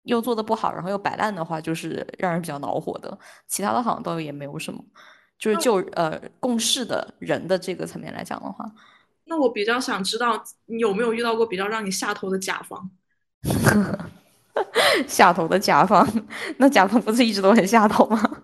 [0.04, 3.18] 又做的不好，然后又摆烂的话，就是让人比较恼火的。
[3.48, 4.84] 其他的好像倒也没有什么，
[5.38, 8.70] 就是就呃共事的人的这个层面来讲的话，
[9.26, 12.90] 那我比较想知道你有没有遇到过比较让你下头的甲方？
[15.08, 16.08] 下头的甲方，
[16.58, 18.44] 那甲方不是一直都很下头吗？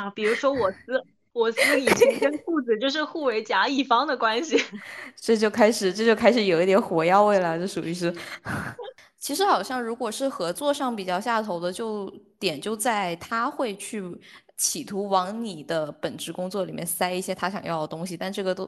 [0.00, 4.56] 啊，比如说我司，我司以前跟兔子就是互为甲乙方的关系，
[5.14, 8.14] 这就开始，这就开始有一点火药味了，这属于是。
[9.20, 14.02] 其实好像如果是合作上比较下头的，就点就在他会去
[14.56, 18.66] 企图往你的本职工作里面塞一些他想要的东西，但这个都，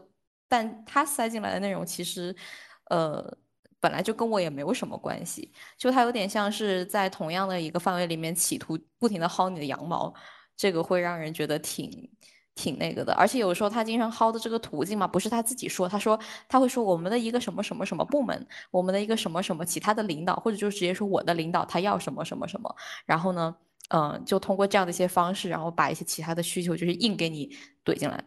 [0.51, 2.37] 但他塞进来的内容其实，
[2.91, 3.35] 呃，
[3.81, 10.13] 本来就跟我也没有什么关系，就他有点像是在同样的一个范围里面企图不停的薅你的羊毛。
[10.63, 11.91] 这个会让人觉得挺
[12.55, 16.17] 挺那个的，而且有时候他经常薅的这个途径嘛，不是他自己说，他说
[16.49, 22.73] 他会说我们的一个什么什么什么部门，我们的一个什么什么其他的领导，或者就直接说我的领导他要什么什么什么，
[23.05, 23.57] 然后呢，
[23.89, 27.49] 嗯，就通过这样的一些方式，然后把一些其他的需求就是硬给你
[27.85, 28.25] 怼进来。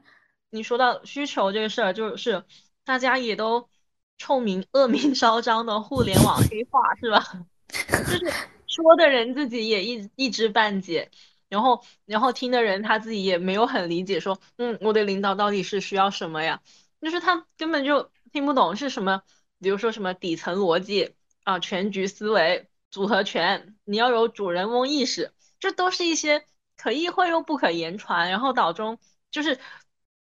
[0.49, 2.43] 你说到需求这个事儿，就是
[2.83, 3.69] 大家也都
[4.17, 7.23] 臭名恶名昭彰的互联网黑化是吧？
[7.89, 8.33] 就是
[8.67, 11.09] 说的人自己也一一知半解。
[11.49, 16.61] 然后，然后听的人他自己也没有很理解，说，嗯，我的领导到底是需要什么呀？
[17.01, 19.21] 就是他根本就听不懂是什么，
[19.59, 28.97] 比如说什么底层逻辑啊、全局思维、组合拳，你要有主人翁意识，这都是一些可意会又不可言传，然后脑中
[29.29, 29.59] 就是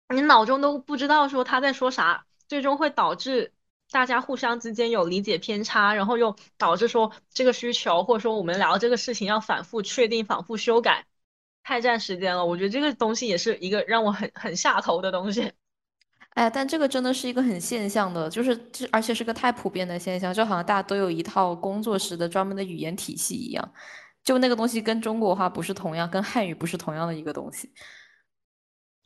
[0.08, 3.52] 你脑中都不知道说他在说啥，最终会导致
[3.96, 11.06] 大家互相之间有理解偏差，然后又导致说这个需求或者说我们聊这个事情要反复确定、反复修改。
[11.62, 15.50] 太占时间了，我觉得这个东西也是一个让我很很下头的东西。
[16.36, 23.72] 哎，但这个真的是一个很现象的，就是这而且是个太普遍的现象，就好像大家都有一套工作时的专门的语言体系一样，
[24.22, 27.72] 就那个东西跟中国话不是同样，跟汉语不是同样的一个东西。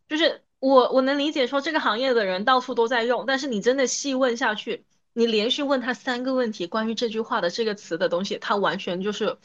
[0.08, 9.38] 就是我我能理解说这个行业的人到处都在用，但是你真的细问下去，你连续问他三个问题关于这句话的这个词的东西，他完全就是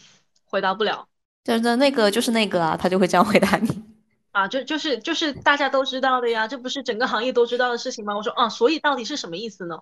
[0.43, 1.08] 回答不了。
[1.43, 3.84] 真的那个就是那个啊，他就会这样回答你
[4.32, 8.15] 啊，就就是就是大家都知道的呀，这不是整个行业都知道的事情吗？
[8.15, 9.80] 我说啊，所以到底是什么意思呢？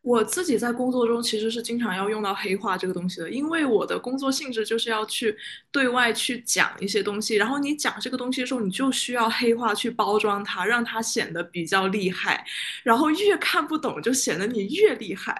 [0.00, 5.36] 我自己在工作中其实是经常要用到黑话这个东西的，因为我的工作性质就是要去
[5.70, 12.42] 对外去讲一些东西，然后你讲这个东西的时候，你就需要黑话去包装它，让它显得比较厉害，
[12.82, 15.36] 然后越看不懂就显得你越厉害。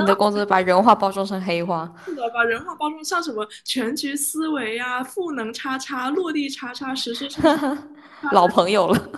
[0.00, 7.78] 你的工作把人话包装成黑话，是的，把人话包装像什么全局思维呀、赋能叉叉、落地叉叉、实施叉叉，
[8.32, 9.10] 老朋友了。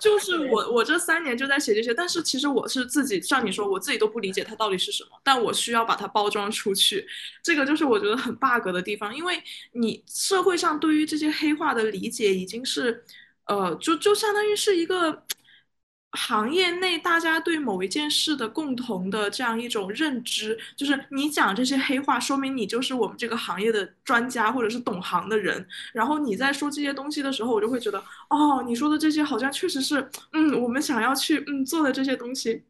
[0.00, 7.06] 就是我，我这三年就在写这些，但是其实我是自己，像你说，我自己都不理解它到底是什么，但我需要把它包装出去，
[7.42, 13.04] 这个就是我觉得很 bug 的地方，因为你社会上对于这些黑话的理解已经是，
[13.46, 15.22] 呃，就就相当于是一个。
[16.12, 25.66] 行业内大家对某一件事的共同的这样一种认知，就是你讲这些黑话，说明你就是我们这个行业的专家或者是懂行的人。
[25.92, 27.98] 然后你在说这些东西的时候，我就会觉得，
[28.28, 32.62] 哦，你说的这些好像确实是，嗯，我们想要去嗯做的这些东西。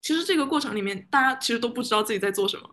[0.00, 2.70] 其实这个过程里面，大家其实都不知道自己在做什么。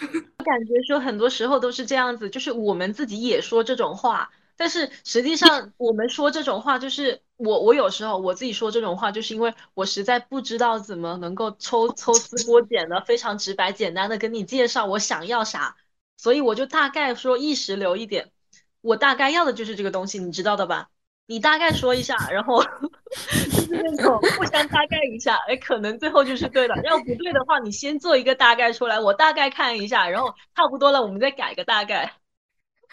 [0.38, 4.30] 我感觉说很多时候都是这样子，就是我们自己也说这种话。
[4.58, 15.76] 但是实际上，我们说这种话，就是我我有时候我自己说这种话，就是因为我实在不知道怎么能够抽抽丝剥茧的非常直白简单的跟你介绍我想要啥，
[16.16, 18.32] 所以我就大概说意识流一点，
[18.80, 20.88] 我大概要的就是这个东西，你知道的吧？
[21.26, 26.74] 你大概说一下，然后 就是那种互相大概一下，哎，可能最后就是对的。
[26.84, 32.14] 要不对的话，你先做一个大概出来，我大概看一下，然后差不多了，我们再改个大概。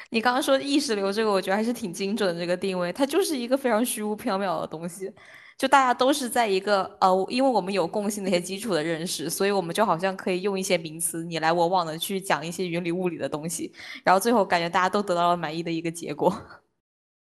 [0.10, 2.42] 你刚刚说意识流这个，我觉得还是挺精准的。
[2.42, 5.12] 这个定位，它就是一个非常虚无缥缈的东西。
[5.58, 13.74] 就大家都是在一个呃，因为我们有共性的一些基础的认识，所以我们就好像可以用一些名词你来我往的去讲一些云里雾里的东西，
[14.04, 16.30] 然后最后感觉大家都得到了满意的一个结果。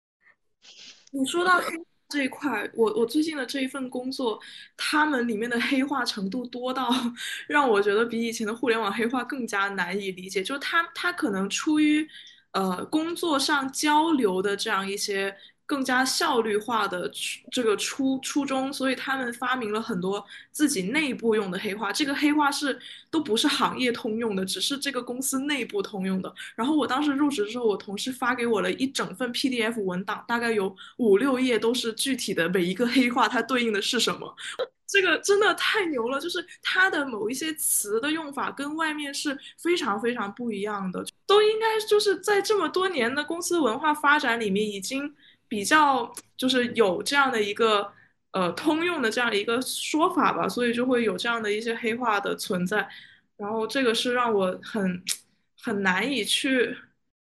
[1.11, 1.73] 你说到黑
[2.07, 4.39] 这一块，我我最近的这一份工作，
[4.77, 6.87] 他们里面的黑化程度多到
[7.47, 10.43] 让我觉得比以前的互联网黑化更加难以理解。
[10.43, 12.07] 就是他他可能出于。
[12.51, 15.35] 呃，工作上交流的这样一些
[15.65, 17.11] 更加效率化的
[17.51, 21.91] 这个初初衷，所以他们发明了很多自己内部用的黑话。
[21.93, 22.79] 这个黑话是
[23.11, 26.33] 都不是行业通用的，只是这个公司内部通用的。
[26.55, 34.35] 然后我当时入职的时候，我同事发给我了一整份 PDF 文档，大概有五六页都是具体的每一个黑话它对应的是什么。
[34.91, 45.13] 这个真的太牛了，就是它的某一些词的用法跟外面是非常非常不一样的，都应该就是在这么多年的公司文化发展里面，已经
[45.47, 47.93] 比较就是有这样的一个
[48.31, 52.89] 呃通用的这样一个说法吧，所以就会有这样的一些黑话的存在，
[53.37, 55.03] 然后这个是让我很
[55.61, 56.75] 很难以去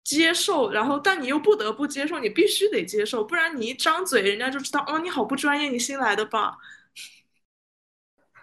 [0.02, 6.58] 接受，然后但你又不得不接受，你必须得接受，不然你一张嘴，人家就知道哦你好不专业，你新来的吧。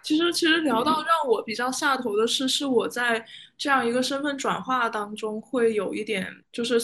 [0.02, 3.24] 其实，其实聊到让我比较下头的是，是我在
[3.56, 6.80] 这样一个身份转化当中，会有一点就是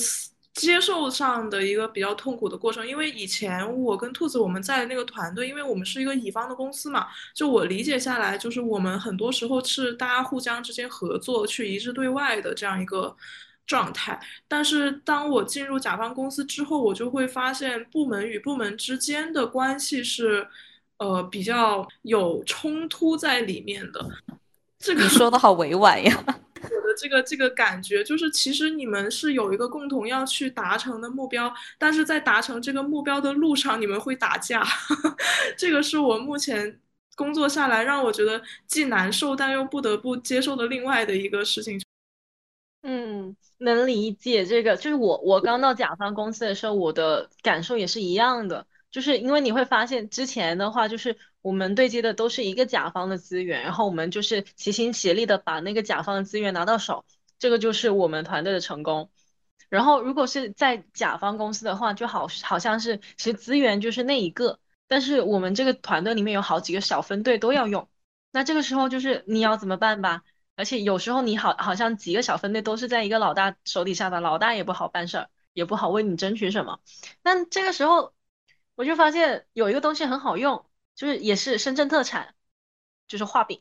[0.54, 2.86] 接受上的一个比较痛苦的过程。
[2.86, 13.16] 因为以前我跟兔子我们在那个团队，因为我们是一个乙方的公司嘛，就我理解下来，就是我们很多时候是大家互相之间合作去一致对外的这样一个
[13.66, 14.20] 状态。
[14.46, 20.46] 但是当我进入甲方公司之后，我就会发现部门与部门之间的关系是。
[20.98, 24.04] 呃，比较有冲突在里面的，
[24.78, 26.24] 这个你说的好委婉呀。
[26.60, 34.66] 我的这个这个感觉就是，其实你们是有一个共同要去达成的目标，但是在达成这个目标的路上，你们会打架。
[35.56, 36.80] 这个是我目前
[37.14, 41.80] 工作下来让我觉得既难受但又不得不接受的另外的一个事情。
[42.82, 44.76] 嗯，能理解这个。
[44.76, 48.66] 就是我我刚到甲方公司的时候，我的感受也是一样的。
[48.90, 57.04] 就是因为你会发现，之前的话就是我们对接的都是一个甲方的资源，然后我们就是齐心协力的把那个甲方的资源拿到手，
[57.38, 59.10] 这个就是我们团队的成功。
[59.68, 67.90] 然后如果是在甲方公司的话，就好好像是其实资源就是那一个，但是我们这个团队里面有好几个小分队都要用，
[68.32, 70.22] 那这个时候就是你要怎么办吧？
[70.56, 76.80] 而且有时候你好好像几个小分队都是在一个老大手底下的，老大也不好办事儿，也不好为你争取什么。
[77.22, 78.14] 那这个时候。
[78.78, 80.64] 我就发现有一个东西很好用，
[80.94, 82.36] 就是也是深圳特产，
[83.08, 83.60] 就是画饼。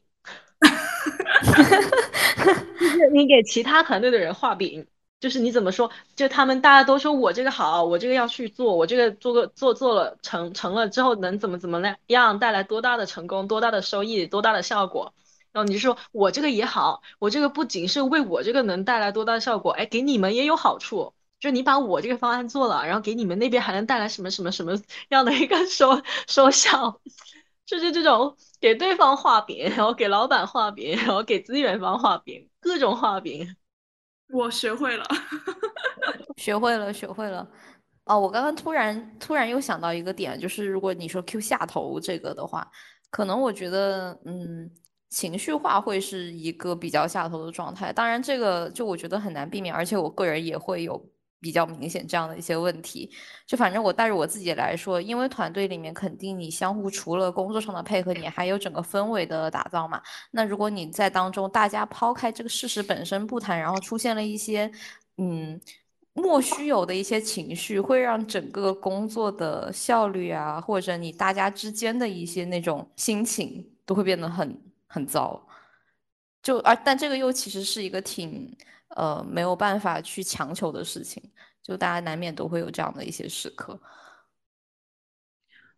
[2.80, 4.86] 就是你给其他团队的人画饼，
[5.20, 15.16] 就是你怎么说，就他们大家都说我这个好，我这个要去做，我这个做个做做了成成了之后能怎么怎么样，带来多大的成功，多大的收益，多大的效果。
[15.52, 21.16] 然后你就说我这个也好，我这个不仅是为我这个能带来多大的效果，哎，给你们也有好处。
[21.40, 24.74] 就你把我这个方案做了，然后给你们那边还能带来什么什么什么
[25.10, 27.00] 样的一个收收效？
[27.66, 33.56] 就是这种给对方画饼，然后给老板画饼，然后给资源方画饼，各种画饼。
[34.30, 35.06] 我学会了，
[36.38, 37.48] 学会了，学会了。
[38.06, 42.70] 哦，我刚刚突然突然又想到一个点，就是如果你说 Q 下头这个的话，
[43.10, 44.72] 可能我觉得，嗯。
[45.10, 51.02] 情绪化会是一个比较下头的状态，当然这个就我觉得很难避免，而且我个人也会有
[51.48, 53.10] 比较明显这样的一些问题。
[53.46, 60.02] 就反正我带着我自己来说，因为团队里面肯定你相互除了工作上的配合，你还有整个氛围的打造嘛。
[60.32, 64.70] 那如果你在当中大家抛开这个事实本身不谈，然后出现了一些
[65.18, 65.58] 嗯
[66.14, 74.62] 莫须有的一些情绪，会让整个工作的效率啊，或者你大家之间的一些那种心情都会变得很。
[74.90, 75.46] 很糟，
[76.42, 78.50] 就而但这个又其实是一个挺
[78.98, 81.24] 呃没有办法去强求的事情，
[81.64, 83.80] 就大家难免都会有这样的一些时刻。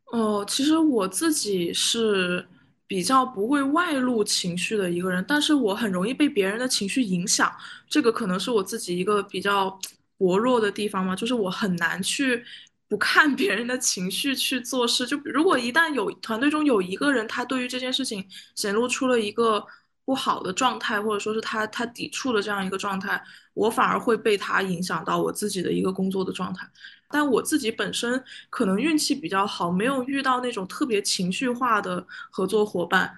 [0.06, 2.48] 哦，其实我自己是
[2.88, 7.54] 比较不会外露情绪的一个人，但是我很容易被别人的情绪影响，
[7.88, 9.80] 这个可能是我自己一个比较
[10.18, 12.44] 薄弱的地方嘛，就是我很难去。
[12.90, 19.64] 不看别人的情绪去做事，就如果一旦有团队中有一个人，他对于这件事情显露出了一个
[20.10, 23.22] 不好的状态，或者说是他他抵触的这样一个状态，
[23.54, 26.68] 我反而会被他影响到我自己的一个工作的状态。
[27.10, 33.14] 但我自己本身可能运气比较好，没有遇到那种特别情绪化的合作伙伴。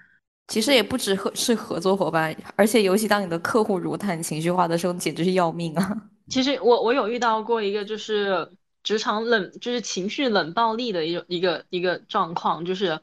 [0.50, 5.98] 其实也不只合是合作伙伴，而且尤其当你的客户如果很情绪化的时候，简直是要命啊。
[6.28, 8.52] 其实我我有遇到过一个就是。
[8.84, 13.00] 职场冷就是情绪冷暴力的一个一个一个状况，就是，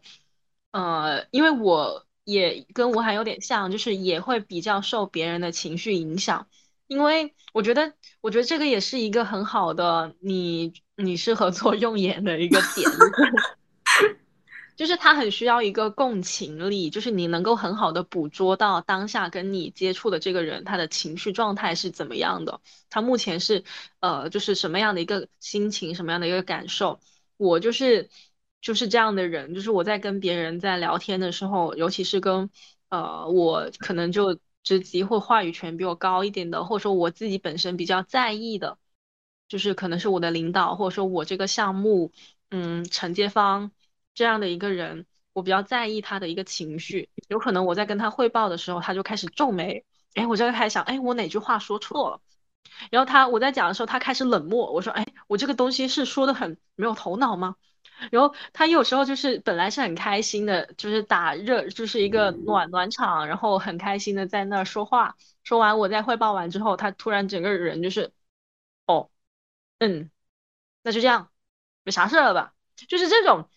[0.72, 6.47] 呃，因为我也跟吴涵有点像，就是也会比较受别人的情绪影响，
[6.87, 12.87] 因为我觉得，我觉得这个也是一个很好的，你你适合做用眼的一个点。
[14.76, 22.61] 就是他很需要一个共情力，就是你能够很好的捕捉到当下跟你接触的这个人他的情绪状态是怎么样的，
[22.91, 23.64] 他目前是
[24.01, 27.01] 呃就是什么样的一个心情，什么样的一个感受，
[27.39, 28.11] 我就是
[28.61, 32.50] 就是这样的人，就是我在跟别人在聊天的时候，尤其是跟
[32.88, 38.78] 呃我可能就职级或话语权比我高一点的，或者说我自己本身比较在意的，
[39.48, 42.12] 就是可能是我的领导，或者说我这个项目
[42.50, 43.70] 嗯承接方
[44.14, 49.84] 这样的一个人，我比较在意他的一个情绪，有可能我在跟他汇报的时候，他就开始皱眉，
[50.14, 52.20] 哎，我就开始想，哎，我哪句话说错了？
[52.90, 54.72] 然后他我在讲的时候，他开始冷漠。
[54.72, 57.56] 我说：“哎，我这个东西是说的很没有头脑吗？”
[58.11, 65.16] 然后他有时候就是本来是很开心的，就是打热，就是一个暖暖场，然后很开心的在那儿说话。
[65.44, 68.12] 说完我在汇报完之后，他突然整个人就是，
[68.86, 69.11] 哦，
[69.78, 70.11] 嗯，
[70.82, 71.30] 那就这样，
[71.84, 72.55] 没啥事了吧？
[72.88, 73.49] 就是这种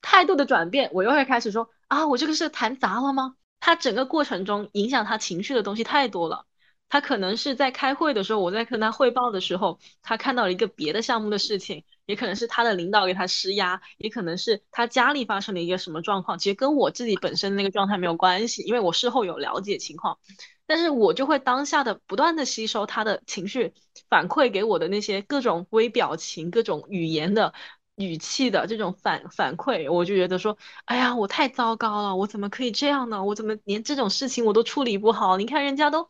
[0.00, 6.46] 态度的转变，我又会开始说：“啊，我这个是谈砸了吗？”他整个过程中影响他情绪的东西太多了。
[6.88, 20.18] 他可能是在开会的时候，我在跟他汇报的时候，他看到了一个别的项目的事情，也可能是他的领导给他施压，也可能是他家里发生了一个什么状况，其实跟我自己本身那个状态没有关系，因为我事后有了解情况，
[20.66, 23.72] 但是我就会当下的不断的吸收他的情绪
[24.08, 27.54] 反馈给我的那些各种微表情、各种语言的
[27.94, 33.24] 语气的这种反反馈，我就觉得说，哎呀，我太糟糕了，我怎么可以这样呢？
[33.24, 35.36] 我怎么连这种事情我都处理不好？
[35.36, 36.08] 你看人家都。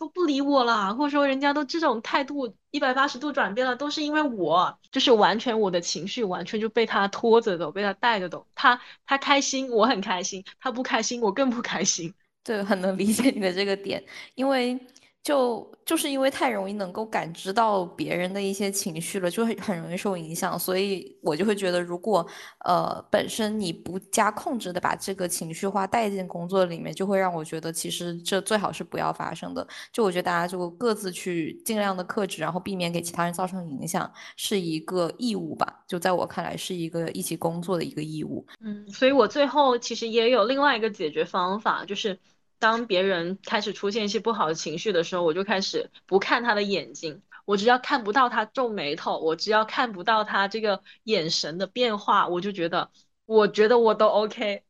[0.00, 8.46] 都不理我了，或者说人家都这种态度一百八十度转变了，都是因为我，就是完全我的情绪完全就被他拖着走，被他带着走。
[8.54, 12.14] 他他开心，我很开心；他不开心，我更不开心。
[12.42, 14.02] 对，很能理解你的这个点，
[14.34, 14.80] 因为。
[15.22, 22.26] 就就是因为太容易能够感知到别人的一些情绪了，就很很容易受影响，所以我就会觉得，如果
[22.64, 29.66] 呃本身你不加控制的把这个情绪化带进工作里面，就会让我觉得其实这最好是不要发生的。
[29.92, 35.82] 就我觉得大家就各自去尽量的克制，然后避免给其他人造成影响，是一个义务吧。
[35.86, 38.46] 就在我看来，是一个一起工作的一个义务。
[38.64, 42.18] 嗯，所以我最后其实也有另外一个解决方法，就是。
[42.60, 52.90] 当别人开始出现一些不好的情绪的时候，我就开始不看他的眼睛，我只要看不到他皱眉头，我只要看不到他这个眼神的变化，我就觉得，
[53.26, 54.62] 我觉得我都 OK，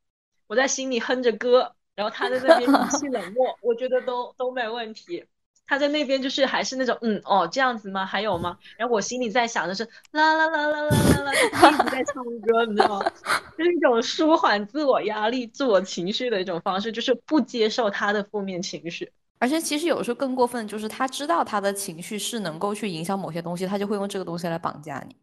[0.47, 5.27] 我在心里哼着歌，然后他在那边语气冷漠，我觉得都都没问题。
[5.71, 8.05] 他在那边就是还是那种嗯哦这样子吗？
[8.05, 8.59] 还有吗？
[8.77, 13.13] 然后我心里在想的是啦啦啦啦啦啦啦，一直在唱歌，你知道吗？
[13.57, 19.13] 就是一种舒缓自我压力、自我情绪的一种方式，就是不接受他的负面情绪。
[19.39, 25.15] 而且其实有时候更过分，就是他知道他的情绪是能够去影响某些东西，他就会用这个东西来绑架你，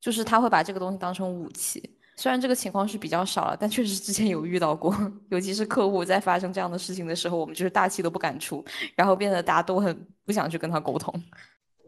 [0.00, 1.98] 就是他会把这个东西当成武器。
[2.16, 4.94] 虽然这个情况是比较少了，但确实之前有遇到过，
[5.30, 11.12] 尤其是客户在发生这样的事情的时候，我们就是大气都不敢出，然后变得大家都很不想去跟他沟通。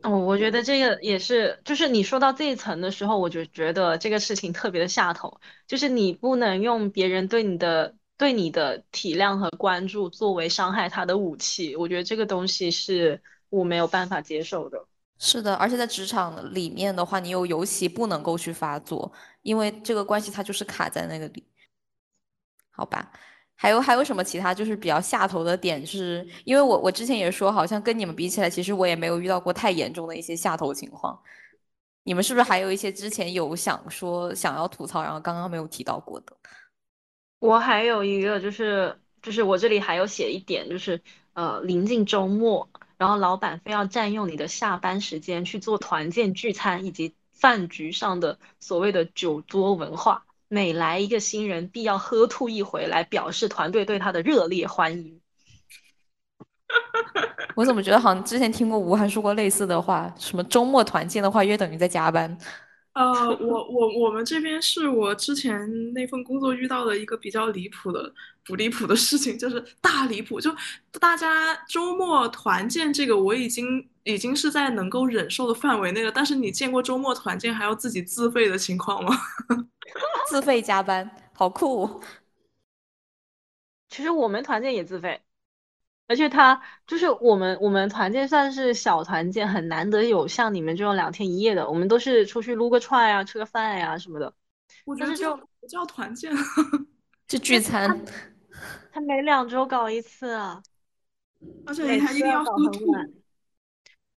[0.03, 14.87] 哦，我觉得这个也是，就是你说到这一层的时候，我就觉得这个事情特别的下头，就是你不能用别人对你的对你的体谅和关注作为伤害他的武器，我觉得这个东西是我没有办法接受的。
[15.19, 19.11] 是的，而且在职场里面的话，你又尤其不能够去发作，
[19.47, 21.47] 因为这个关系它就是卡在那个里，
[22.73, 23.13] 好吧？
[23.55, 25.87] 还有还有什么其他就是比较下头的点？
[25.87, 31.17] 是因为我我之前也说，好像跟你们比起来，其实我也没有遇到过太严重的一些下头情况。
[32.03, 36.37] 你们是不是还有一些之前有想说想要吐槽，然后刚刚没有提到过的？
[37.39, 41.01] 我还有一个就是就是我这里还有写一点，就是
[41.35, 42.69] 呃临近周末。
[42.99, 55.21] 然后老板非要占用你的下班时间去做团建聚餐以及饭局上的所谓的酒桌文化，每来一个新人必要喝吐一回来表示团队对他的热烈欢迎。
[57.55, 62.37] 我怎么觉得好像之前听过吴涵说过类似的话，什么周末团建的话约等于在加班。
[62.97, 68.11] 呃， 我我我们这边是我之前那份工作遇到的一个比较离谱的
[68.43, 70.41] 不离谱的事情，就是大离谱。
[70.41, 70.51] 就
[70.99, 76.11] 大家周末团建这个，我已经已经是在能够忍受的范围内了。
[76.11, 79.15] 但是你见过周末团建还要自己自费的情况吗？
[80.31, 82.01] 自费加班，好酷。
[83.91, 85.21] 其实我们团建也自费。
[86.09, 91.69] 而且他就是我们，我们团建算是小团建，很难得有像你们这种两天一夜的。
[91.69, 94.33] 我们都是出去撸个串呀，吃个饭呀什么的。
[94.85, 96.33] 我觉得就不叫团建，
[97.27, 98.05] 就聚餐。
[98.93, 100.35] 他每两周搞一次，
[101.67, 102.93] 而且你还一定要喝吐。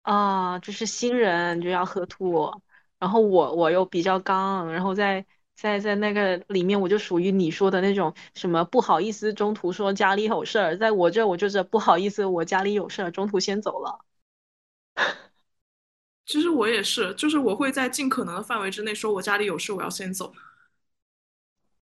[0.03, 2.51] 啊，就是新人就要喝吐，
[2.99, 5.25] 然后我我又比较刚，然后在。
[5.59, 13.99] 在在那个里面，我就属于你说的那种什么不好意思，中途说家里有事儿，在我这我就是不好意思，我家里有事儿，中途先走了。
[16.25, 20.31] 其实我也是，就是我会在尽可能的范围之内说，我家里有事，我要先走。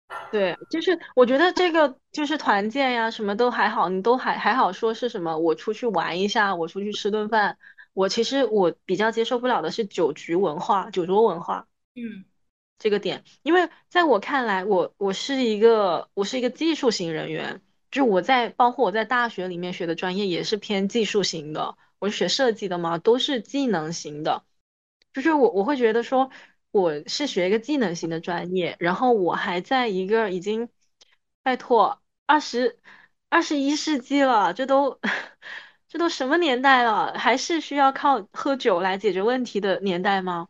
[0.30, 7.58] 对，就是我觉得这个就是团建呀，什么都还好，你都还还好说是什么，我出去玩一下，我出去吃顿饭。
[7.92, 12.24] 我其实我比较接受不了的是酒局文化、酒桌文化，嗯，
[12.78, 24.44] 这个点，因为在我看来，我我是一个我是一个技术型人员，就我在包括我在大学里面学的专业也是偏技术型的，我是学设计的嘛，都是技能型的，
[25.12, 26.30] 就是我我会觉得说
[26.70, 30.68] 我是学一个技能型的专业，然后我还在一个已经
[31.42, 32.78] 拜托二十
[33.28, 35.00] 二十一世纪了，这都。
[35.86, 40.48] 这都什么年代了，还是需要靠喝酒来解决问题的年代吗？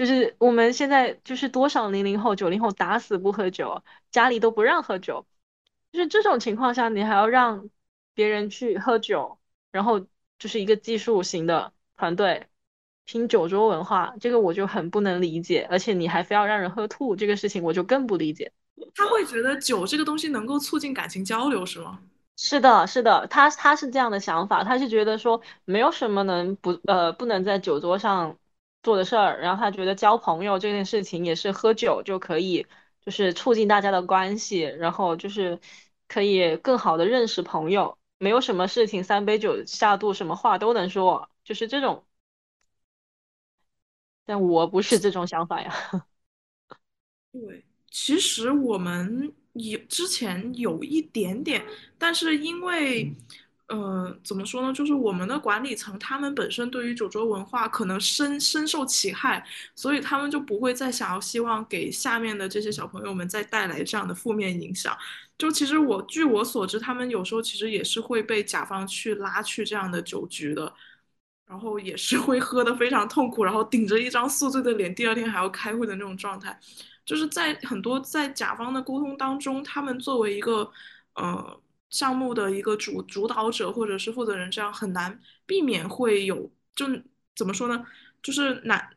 [0.00, 5.26] 就是我们现在就是多少零零后、九零后打死不喝酒，家里都不让喝酒。
[5.92, 7.68] 就是这种情况下，你还要让
[8.14, 9.38] 别人去喝酒，
[9.70, 10.00] 然后
[10.38, 12.46] 就是一个技术型的团队
[13.04, 15.68] 拼酒桌文化，这个我就很不能理解。
[15.70, 18.50] 而且你还非要让人喝吐，这个事情我就更不理解。
[18.94, 22.00] 他会觉得酒这个东西能够促进感情交流，是吗？
[22.38, 28.38] 是的，是的，他他是这样的想法，他是觉得说没有什么能不呃不能在酒桌上
[28.82, 32.66] 做的事儿，然后他觉得交朋友这件事情也是喝酒就可以，
[33.04, 35.60] 就是促进大家的关系，然后就是
[36.08, 42.04] 可以更好的认识朋友，没有什么事情三杯酒下肚，什么话都能说，就是这种。
[44.24, 45.72] 但我不是这种想法呀。
[47.32, 49.32] 对，其实我们。
[49.54, 51.66] 有之前有一点点，
[51.98, 53.12] 但是因为，
[53.70, 54.72] 呃，怎么说呢？
[54.72, 59.46] 就是我们的管理层他们本身对于酒桌文化可能深深受其害，
[59.76, 64.96] 所以他们就不会再想要希望给下面的这些小朋友们再带来这样的负面影响。
[65.38, 70.74] 就其实我据我所知，他们有时候其实也是会被甲方去拉去这样的酒局的，
[71.46, 76.58] 然后也是会喝得非常痛苦，然后顶着一张宿醉的脸，第二天还要开会的那种状态。
[77.06, 80.68] 就是在很多在甲方的沟通当中，他们作为一个
[81.14, 81.60] 呃
[81.90, 86.86] 项目的一个主主导者或者是负责人，这样很难避免会有，就
[87.36, 87.84] 怎么说呢？
[88.22, 88.88] 就是难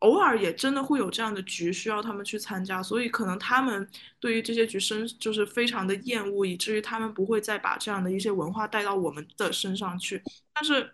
[0.00, 3.88] 偶尔也真的会有这样的局需要他们去参加，所以可能他们
[4.18, 10.20] 对于这些局身就是非常的厌恶，以至于他们不会再把这样的一些文化带到我们的身上去。
[10.52, 10.92] 但是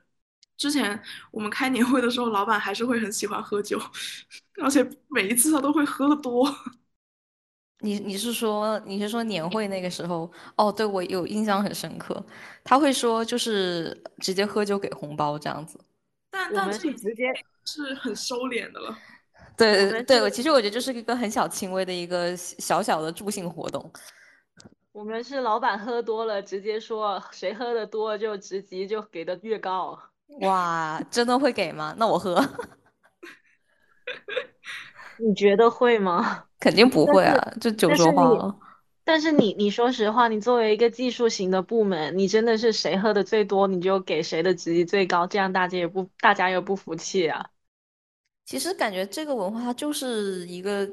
[0.59, 3.81] 之前我们开年会的时候，老板还是会很喜欢喝酒。
[4.63, 6.47] 而且每一次他都会喝的多。
[7.81, 10.31] 你你是说你是说年会那个时候？
[10.57, 12.25] 哦，对我有印象很深刻。
[12.65, 15.79] 他会说就是直接喝酒给红包这样子。
[16.31, 17.33] 但但是直接
[17.65, 18.99] 是很收敛的了。
[19.57, 23.91] 对对对，我其实我觉得这是一个很小轻微的一个小小的助兴活动。
[24.93, 29.99] 我们是老板喝多了，直接说谁喝的多就职级就给的越高。
[30.41, 31.95] 哇，真的会给吗？
[31.97, 32.45] 那我喝。
[35.19, 36.45] 你觉得会吗？
[36.61, 38.59] 肯定不会啊，就酒桌话了。
[39.05, 47.47] 但是你，你说实话，你作为一个技术型的部门，你真的是谁喝的最多，你就给谁的职级最高，这样大家也不，大家也不服气啊。
[48.45, 50.87] 其实感觉这个文化它就是一个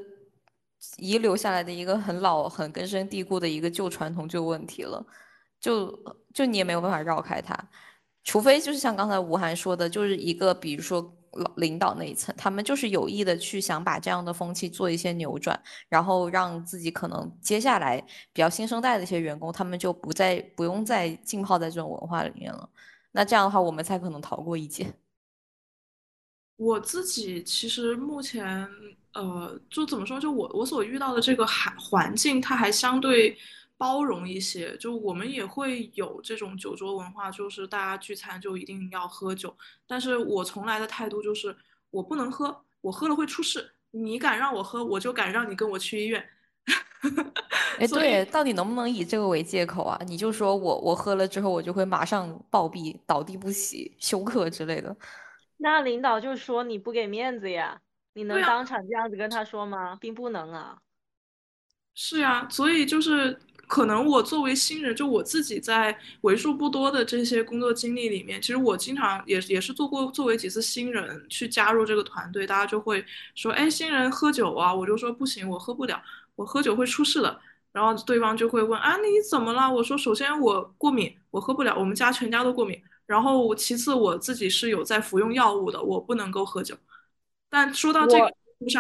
[0.97, 5.05] 遗留下来的一个很老、很根深蒂固的一个旧传统、旧问题了，
[5.59, 5.99] 就
[6.34, 7.57] 就你也没有办法绕开它，
[8.23, 11.13] 除非就是像刚才吴涵说的，就是一个比如说。
[11.36, 15.60] 老领导那一层，他们就是有意的去想把这样的风气做一些扭转，
[15.90, 18.00] 然后让自己可能接下来
[18.34, 22.70] 比较新生代的一些员工，他们就不再不用再浸泡在这种文化里面了。
[23.12, 24.94] 那这样的话，我们才可能逃过一劫。
[26.58, 28.68] 我自己其实目前，
[29.14, 33.38] 呃，就怎么说，就我我所遇到的这个环环境，它还相对。
[33.78, 39.55] 包容一些，就我们也会有这种酒桌文化，就是大家聚餐就一定要喝酒。
[39.86, 41.55] 但是我从来的态度就是，
[41.89, 43.69] 我不能喝，我喝了会出事。
[43.91, 46.26] 你敢让我喝，我就敢让你跟我去医院。
[47.78, 49.99] 哎，对，到底能不能以这个为借口啊？
[50.07, 54.95] 你就说我我喝了之后，我就会马上暴毙、倒地不起、休克之类的。
[55.57, 57.82] 那领导就说你不给面子呀？
[58.13, 59.97] 你能当场这样子跟他说吗？
[59.97, 60.78] 并不能啊。
[61.93, 63.38] 是呀，所以就是。
[63.68, 73.03] 可能我作为新人，就我自己在为数不多的这些工作经历里面，其实我经常也也是做过作为几次新人去加入这个团队，大家就会
[73.36, 76.01] 说，哎，新人喝酒啊，我就说不行，我喝不了，
[76.36, 77.39] 我喝酒会出事的。
[77.72, 79.70] 然后对方就会问，啊，你怎么了？
[79.70, 82.82] 我说，首先我过敏，我喝不了，我们家全家都过敏。
[83.05, 86.74] 然后其次我自己是有在服用药物的，我不能够喝酒。
[87.49, 88.34] 但说到这个，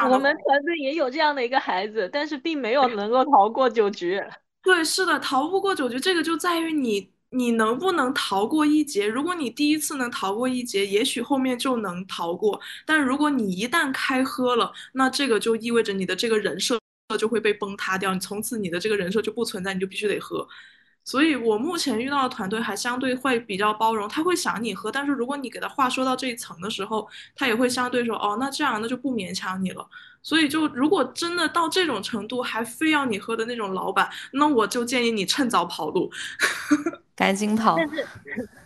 [0.09, 4.17] 我们团队也有这样的一个孩子，但是并没有能够逃过酒局。
[4.65, 9.05] 对，是的，逃不过酒局，这个就在于你你能不能逃过一劫？
[9.07, 12.59] 如果你第一次能逃过一劫，也许后面就能逃过。
[12.83, 16.79] 但如果你一旦开喝了，那这个就意味着你的这个人设
[17.19, 20.47] 就会被崩塌掉，你从此你的这个人设就不存在，你就必须得喝。
[21.05, 29.87] 所以我目前遇到的团队还相对会比较包容，他会想你喝，但是如果你给他话说到这一层的时候，他也会相对说，哦，那这样那就不勉强你了。
[30.23, 36.11] 所以就如果真的到这种程度还非要你喝的那种老板，那我就建议你趁早跑路，
[37.15, 37.75] 赶紧跑。
[37.77, 38.07] 但是，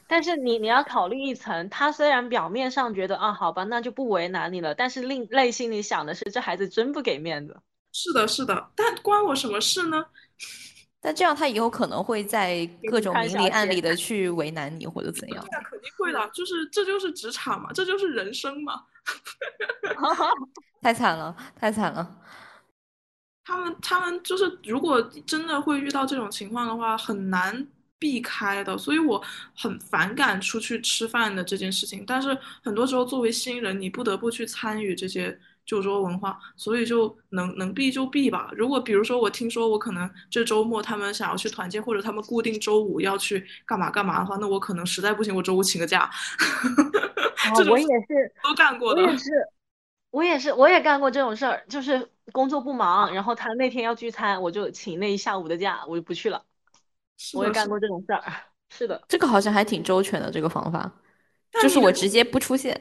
[0.07, 7.59] 但是你你要考虑一层，他虽然表面上觉得啊，好吧，那就不为难你了，但是另内心里想的是，这孩子真不给面子。
[7.91, 10.05] 是的，是的，但关我什么事呢？
[11.01, 15.47] 但这样他以后可能会在各种明里暗里的去为难你或者怎样？
[15.49, 18.83] 那肯定会的，就是这就是职场嘛，这就是人生嘛。
[20.81, 22.17] 太惨了，太惨了。
[23.45, 28.77] 他们他们就是，如果真的会遇到这种情况的话，很难避开的。
[28.77, 29.23] 所以我
[29.55, 32.03] 很反感出去吃饭的这件事情。
[32.05, 35.39] 但是很多时候，作为新人，你不得不去参与这些。
[35.69, 38.49] 酒桌文化，所以就能能避就避吧。
[38.55, 46.09] 如果比如说我听说我可能这周末他们想要去团建，或者他们固定周五要去干嘛干嘛的话，那我可能实在不行，我周五请个假。
[47.69, 49.03] 我也是都干过的。
[49.03, 49.31] 我也是，
[50.09, 56.43] 我也是，我也干过这种事儿，就是工作不忙，然后他那天要聚餐，我就请那一下午的假，我就不去了。
[57.35, 58.23] 我也干过这种事儿。
[58.71, 60.91] 是的，这个好像还挺周全的这个方法，
[61.61, 62.79] 就是我直接不出现。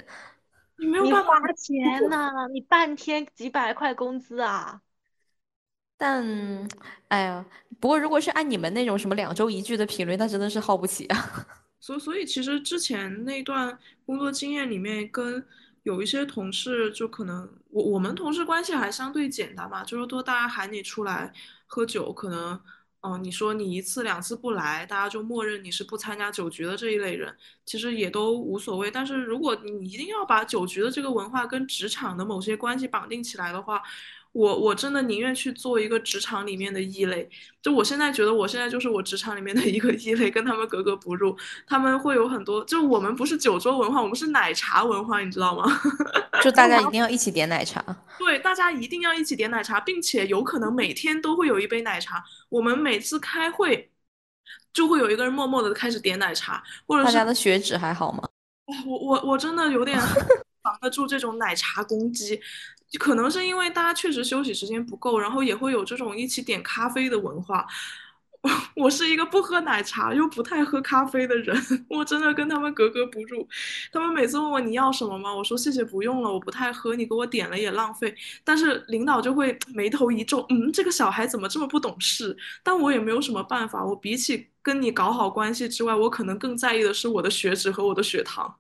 [0.78, 4.80] 你没有办法花钱呢，你半天几百块工资啊！
[5.96, 6.24] 但，
[7.08, 7.44] 哎呀，
[7.80, 11.46] 不过如果是按你们那种什么两周一聚的频率，那真的是耗不起啊。
[11.80, 13.76] 所所以，其实之前那段
[14.06, 15.44] 工作经验里面，跟
[15.82, 21.32] 有一些同事，就可能我我们同事关系还相对简单吧，就是说大家喊你出来
[21.66, 22.60] 喝酒，可能。
[23.00, 27.32] 哦，你说你一次两次不来，大家就默认你是不参加酒局的这一类人，
[27.64, 28.90] 其实也都无所谓。
[28.90, 33.80] 但是如果你一定要把酒局的这个文化跟职场的某些关系绑定起来的话，
[34.38, 37.28] 我我真的宁愿去做一个职场里面的异类。
[37.60, 41.36] 就我现在觉得，我现在就是我职场里面的一个异类，跟他们格格不入。
[41.66, 45.68] 他们会有很多，就我们不是酒桌文化，我们是奶茶文化，你知道吗？
[46.40, 47.84] 就大家一定要一起点奶茶。
[48.16, 52.22] 对，大家一定要一起点奶茶，并且有可能每天都会有一杯奶茶。
[52.48, 53.90] 我们每次开会，
[54.72, 58.22] 就会有一个人默默的开始点奶茶，或者大家的血脂还好吗？
[58.86, 59.98] 我我我真的有点
[60.62, 62.40] 防得住这种奶茶攻击。
[62.98, 67.66] 可能是因为大家确实休息时间不够，然后也会有这种一起点咖啡的文化。
[68.76, 71.60] 我是一个不喝奶茶又不太喝咖啡的人，
[71.90, 73.46] 我真的跟他们格格不入。
[73.92, 75.34] 他们每次问我你要什么吗？
[75.34, 78.14] 我说谢谢不用了，我不太喝，你给我点了也浪费。
[78.44, 82.34] 但是领导就会眉头一皱，嗯，这个小孩怎么这么不懂事？
[82.62, 88.54] 但我也没有什么办法，我比起跟你搞好关系之外，我可能更在意的是我的血脂和我的血糖。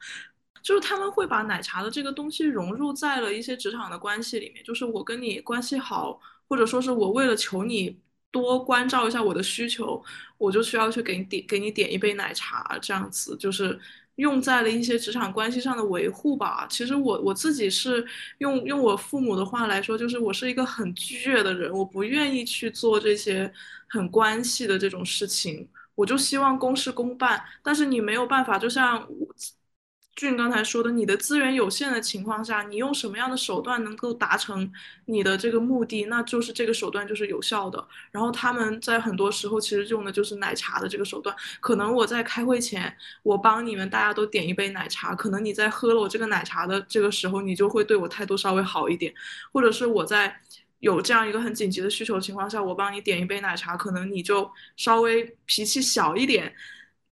[0.62, 4.64] 就是他们会把奶茶的这个东西融入在了一些职场的关系里面。
[4.64, 7.98] 就是我跟你关系好，或者说是我为了求你
[8.30, 10.02] 多关照一下我的需求，
[10.36, 13.78] 我就需要去给你点给你点一杯奶茶，这样子就是
[14.16, 16.66] 用在了一些职场关系上的维护吧。
[16.68, 18.06] 其实我我自己是
[18.38, 23.50] 用用我父母的话来说，就是我是一个很倔的人，我不愿意去做这些
[23.88, 27.42] 很关系的这种事情，我就希望公事公办。
[27.62, 29.26] 但是你没有办法，就像我。
[30.18, 34.68] 俊刚才说的，你的资源有限的情况下，你用什么样的手段能够达成
[35.04, 37.86] 你的这个目的，那就是这个手段就是有效的。
[38.10, 41.34] 然后他们在很多时候其实用的就是奶茶的这个手段。
[41.60, 42.92] 可能我在开会前，
[43.22, 49.14] 我帮你们大家都点一杯奶茶，可能你在喝了我这个奶茶的这个时候，你就会对我态度稍微好一点。
[49.52, 50.36] 或者是我在
[50.80, 56.52] 有这样一个很紧急的需求情况下，我帮你点一杯奶茶，可能你就稍微脾气小一点，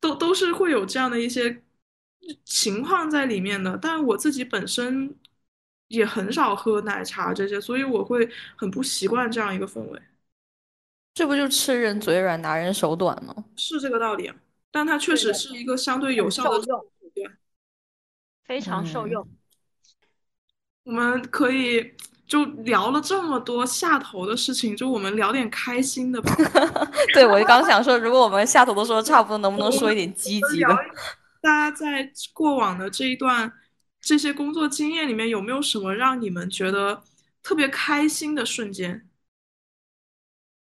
[0.01, 1.63] 都都是会有这样的一些。
[2.45, 5.15] 情况在里面的，但我自己本身
[5.89, 10.03] 也很少喝奶茶这些，所以我会很不习惯这样一个氛围。
[11.15, 13.35] 这不就吃人嘴软，拿人手短吗？
[13.57, 14.31] 是这个道理，
[14.71, 16.67] 但它确实是一个相对有效的手
[17.15, 17.33] 段，
[18.45, 19.27] 非常受用。
[20.85, 21.95] 我们可以
[22.27, 26.35] 就聊了这么多下头的事情，就我们聊点开心的吧。
[27.15, 30.77] 对，我刚想说，如果我们下头的时候差不多，能不能说一点积极的？
[31.41, 33.53] 大家在过往的这一段
[34.01, 37.03] 这些工作经验里面，有没有什么让你们觉得
[37.43, 39.09] 特别开心的瞬间？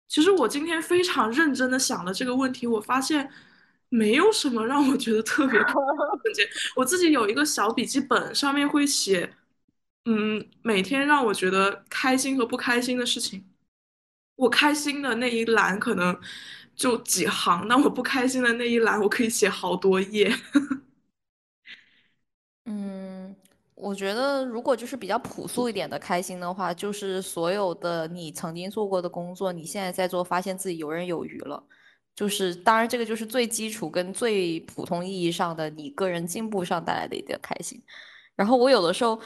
[0.09, 3.31] 其实我今天非常认真的想了这个问题，我发现
[3.89, 6.49] 没有什么让我觉得特别开心的瞬间。
[6.77, 9.35] 我自己有一个小笔记本，上面会写，
[10.07, 13.45] 嗯，每天让我觉得开心和不开心的事情。
[14.37, 16.19] 我开心的那一栏可能。
[16.81, 20.35] 就几行，那我不开心的那一栏，我可以写好多页。
[22.65, 23.37] 嗯，
[23.75, 31.63] 我觉得如果就是比较朴素一点的开心的话，就是所有的你曾经做过的工作，你现在在做，发现自己游刃有余了。
[32.15, 37.79] 就是当然，这个就是最基础跟最普通意义上的你个人进步上带来的一点开心。
[38.35, 39.21] 然后我有的时候。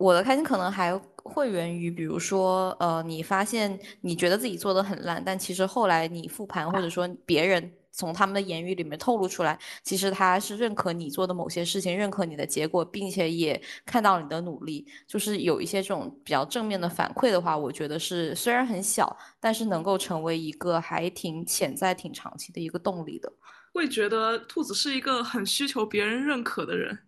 [0.00, 0.98] 我的开心可能还
[1.30, 23.32] 会源于，比如说，呃，你发现你觉得自己做的很烂，但其实后来你复盘，或者说别人从他们的言语里面透露出来，其实他是认可你做的某些事情，认可你的结果，并且也看到你的努力，就是有一些这种比较正面的反馈的话，我觉得是虽然很小，但是能够成为一个还挺潜在、挺长期的一个动力的。
[23.72, 26.98] 会觉得兔子是一个很需求别人认可的人。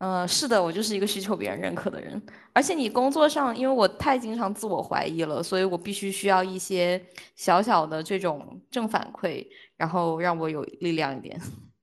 [0.00, 2.20] 嗯，是的，我就是一个需求别人认可的人。
[2.54, 6.98] 而且你工作上，因为我太经常自我怀疑了，所以我必须需要一些
[7.36, 9.46] 小小的这种正反馈，
[9.76, 11.38] 然后让我有力量一点。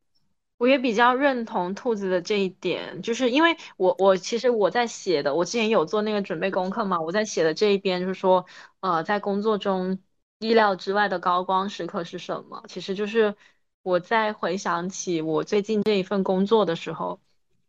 [0.58, 8.44] 我也比较认同兔子的这一点，就是因为我我其实我在写的，我之前有做那个准备功课嘛，我在写的这一边就是说，
[8.80, 10.00] 呃，在工作中
[10.40, 12.64] 意料之外的高光时刻是什么？
[12.68, 13.36] 其实就是
[13.84, 17.20] 我在回想起我最近这一份工作的时候。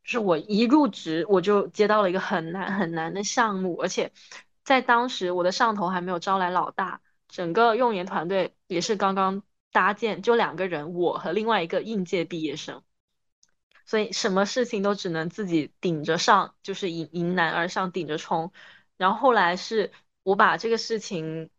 [0.09, 4.11] 就是我一入职，我就接到了一个很难很难的项目，而且
[4.65, 12.83] 在当时我的上头还没有招来老大，整个用研团队也是刚刚搭建，就两个人，我和另外一个应届毕业生，
[13.85, 18.51] 所以什么事情都只能自己顶着上，就是迎迎难而上，顶着冲。
[18.97, 19.93] 然后后来是
[20.23, 21.51] 我把这个事情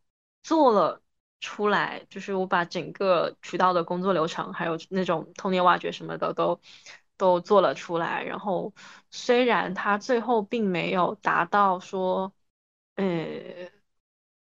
[0.41, 1.03] 做了
[1.39, 6.59] 出来，就是我把整个渠道的工作流程，还有那种通年挖掘什么的都。
[7.20, 8.74] 都做了出来，然后
[9.11, 12.34] 虽然他最后并没有达到说，
[12.95, 13.05] 呃，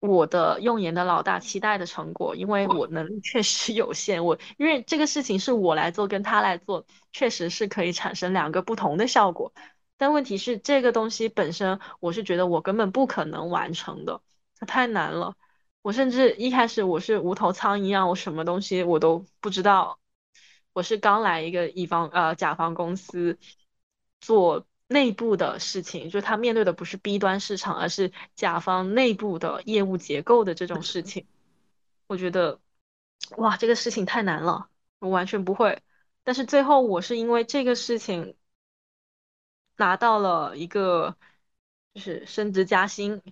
[0.01, 9.53] 我的用研的老大期待的成果，因为我能力确实有限，我因为这个事情是我来做跟他来做，确实是可以产生两个不同的效果，
[9.99, 14.23] 但问题是这个东西本身，我是觉得我根本不可能完成的，
[14.59, 15.37] 它太难了，
[15.83, 19.99] 我甚至一开始我是无头苍蝇一样，我什么东西我都不知道。
[20.75, 23.39] 我是刚来一个乙方呃甲方公司
[24.21, 31.27] 做内部的事情，就他面对的不是 B 端市场，而是甲方内部的业务结构的这种事情。
[32.07, 32.61] 我觉得
[33.39, 34.69] 哇，这个事情太难了，
[34.99, 35.81] 我完全不会。
[36.25, 38.37] 但是最后我是因为这个事情
[39.77, 41.17] 拿到了一个
[41.95, 43.23] 就是升职加薪，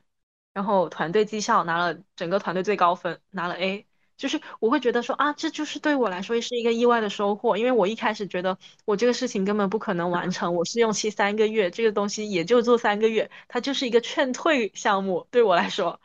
[0.53, 3.87] 然后团队绩效拿了整个团队最高分，拿了 A。
[4.23, 16.01] 就是我会觉得说啊，这就是对我来说是一个意外的收获，因为我一开始觉得我这个事情根本不可能完成，我试用期三个月，这个东西也就做三个月，它就是一个劝退项目对我来说。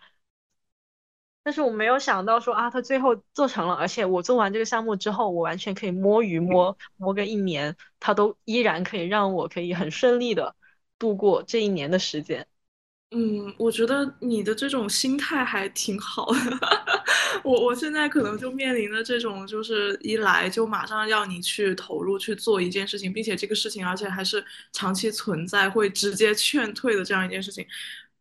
[1.43, 10.55] 但是我没有想到说啊，他最后做成了，而且我做完这个项目之后，我完全可以摸鱼摸摸个一年，他都依然可以让我可以很顺利的
[10.97, 12.47] 度过这一年的时间。
[13.11, 16.96] 嗯，我觉得你的这种心态还挺好的。
[17.43, 27.65] 我我现在可能就面临着这种，就是一来就马上要你去投入去做一件事情，并且这个事情而且还是长期存在，会直接劝退的这样一件事情。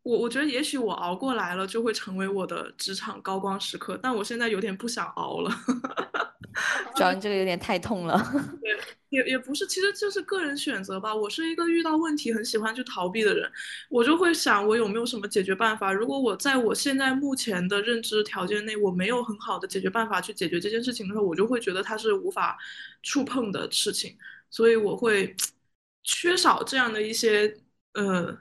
[0.03, 5.51] 我我觉得也许我熬过来了，就会成为我的职场高光时刻，但我现在有点不想熬了。
[6.97, 8.17] 主要你这个有点太痛了。
[8.63, 8.79] 对，
[9.11, 11.15] 也也不是，其实就是个人选择吧。
[11.15, 13.51] 我是一个遇到问题很喜欢去逃避的人，
[13.89, 15.93] 我就会想我有没有什么解决办法。
[15.93, 22.57] 如果我在我现在目前的认知条件内，我没有很好的解决办法去解决这件事情的时候，我就会觉得它是无法
[23.03, 24.17] 触碰的事情，
[24.51, 25.35] 所以我会
[26.03, 27.57] 缺少这样的一些
[27.95, 28.37] 呃。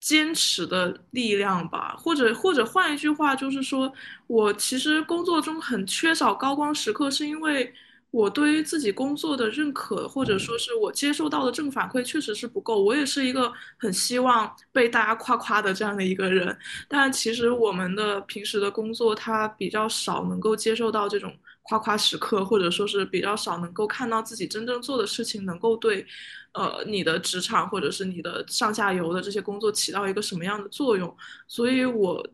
[0.00, 3.92] 坚持的力量吧，或者或者换一句话，就是说
[4.26, 7.72] 我其实工作中很缺少高光时刻，是因为
[8.10, 12.82] 我对于自己工作的认可，或者说是我接受到的正反馈确实是不够。
[12.82, 16.56] 我也是一个很希望被大家夸夸的这样的一个人，
[16.88, 21.34] 但其实我们的平时的工作，它比较少能够接受到这种
[21.68, 26.06] 夸夸时刻，或者说是比较少能够看到自己真正做的事情能够对。
[26.54, 31.14] 呃，你的职场或者是你的上下游的这些工作起到一个什么样的作用？
[31.46, 32.26] 所以，我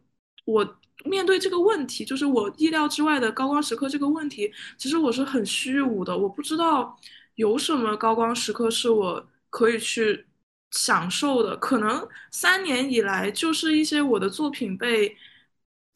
[0.47, 6.17] 我面对这个问题，就是我意料之外的高光时刻这个问题，其实我是很虚无的。
[6.17, 6.97] 我不知道
[7.35, 10.25] 有什么高光时刻是我可以去
[10.71, 11.55] 享受的。
[11.57, 15.15] 可能三年以来，就是一些我的作品被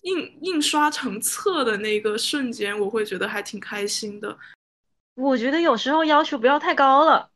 [0.03, 4.37] 印印刷成册的那个瞬间，我会觉得还挺开心的。
[5.15, 7.31] 我觉得有时候要求不要太高了。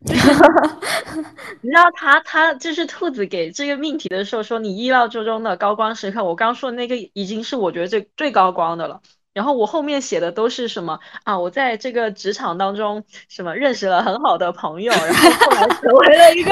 [0.02, 9.00] 你知道他他就是兔子给这个命题的时候说你意料之中的高光时刻，我刚说的那个已经是我觉得最最高光的了。
[9.32, 11.38] 然后我后面写的都是什么啊？
[11.38, 16.50] 我在这个职场当中什么认识了很好的朋友，然后后来 成为了一个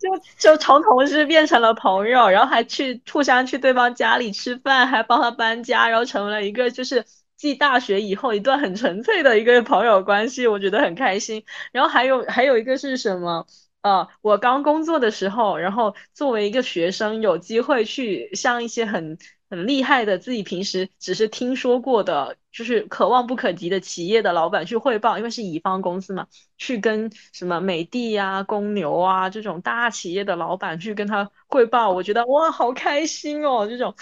[0.00, 7.04] 就就从同事变成了朋友，然后还去互相去对方家里吃饭，还帮他搬家，然后成为了一个就是
[7.36, 11.44] 继大学以后一段很纯粹的一个朋友关系，我觉得很开心。
[11.72, 13.46] 然后还有还有一个是什么？
[13.82, 19.16] 呃，我刚工作的时候，然后作为一个学生，有机会去向一些很
[19.50, 26.26] 很厉害的自己平时只是听说过的，就是可望不可及的企业的老板去汇报，因为是乙方公司嘛，
[26.56, 33.66] 去跟什么美的呀、公牛啊这种大企业的老板去跟他汇报，我觉得哇，好开心哦！
[33.66, 33.92] 这种，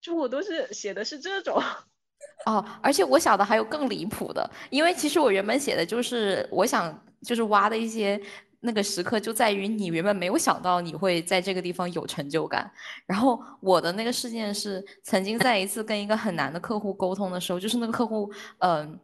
[0.00, 1.60] 就我都是写的是这种。
[2.46, 8.20] 哦，而且我想的还有更离谱的，因为其实我原本写的就是我想就是挖的一些。
[8.64, 12.70] 那个时刻就在于你原本没有想到你会在这个地方有成就感，
[13.06, 18.98] 然后我的那个事件是曾经在一次跟一个很难的客户沟通的时候，就是那个客户，嗯，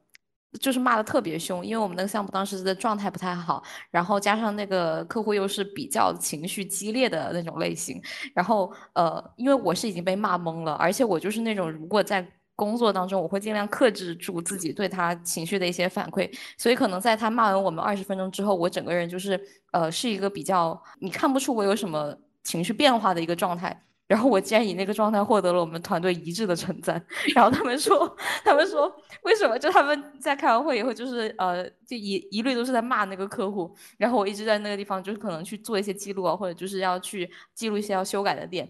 [0.58, 8.00] 就是骂的特别凶，因为我们那个项目当时的状态不太好，然后加上那个客户又是比较情绪激烈的那种类型，
[8.34, 12.26] 然后呃，因为我是已经被骂懵了，而且我就是那种如果在。
[12.60, 19.40] 工作当中，我会尽量克制住自己对他情绪的一些反馈，所以可能在他骂完我们二十分钟之后，我整个人就是
[19.72, 23.84] 呃是一个比较你看不出我有什么情绪变化的一个状态。
[24.10, 27.00] 然后我竟然以那个状态获得了我们团队一致的称赞。
[27.32, 28.92] 然后他们说， 他们说
[29.22, 29.56] 为什么？
[29.56, 33.72] 就他们在开完会以后，就是呃，就一一律都是在骂那个客户。
[33.98, 38.68] 然后我一直在那个地方，就是可能去做一些记录啊，或者就是要去记录一些要修改的点。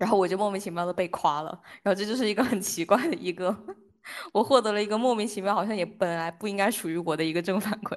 [0.00, 3.54] 然后我就莫名其妙的被夸了，然后这就是一个很奇怪的一个，
[4.32, 7.94] 我获得了一个莫名其妙，好像也本来不应该属于我的一个正反馈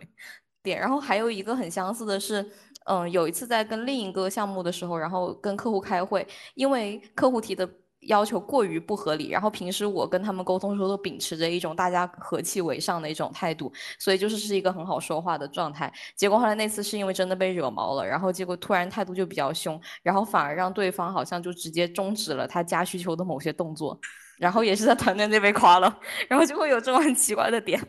[0.62, 0.78] 点。
[0.78, 2.46] 然后还有一个很相似的是，
[2.88, 7.70] 嗯，有一次在跟另一个项目的时候，然后跟客户开会，因为客户提的。
[8.08, 15.92] 要求过于不合理，然后平时我跟他们沟通的时候都秉持着一种大家和气为上的一种态度，所以就是是一个很好说话的状态。
[16.16, 24.00] 结果后来那次是因为真的被惹毛了，然后结果突然态度就比较凶，然后反而让对方好像就直接终止了他加需求的某些动作，
[24.38, 27.82] 然后也是在团队内被夸了，然后就会有这种很奇怪的点。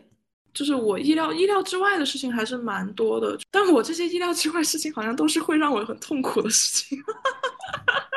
[0.52, 6.96] 就是我意料意料之外的事情还是蛮多的，但我这些意料之外事情好像都是会让我很痛苦的事情。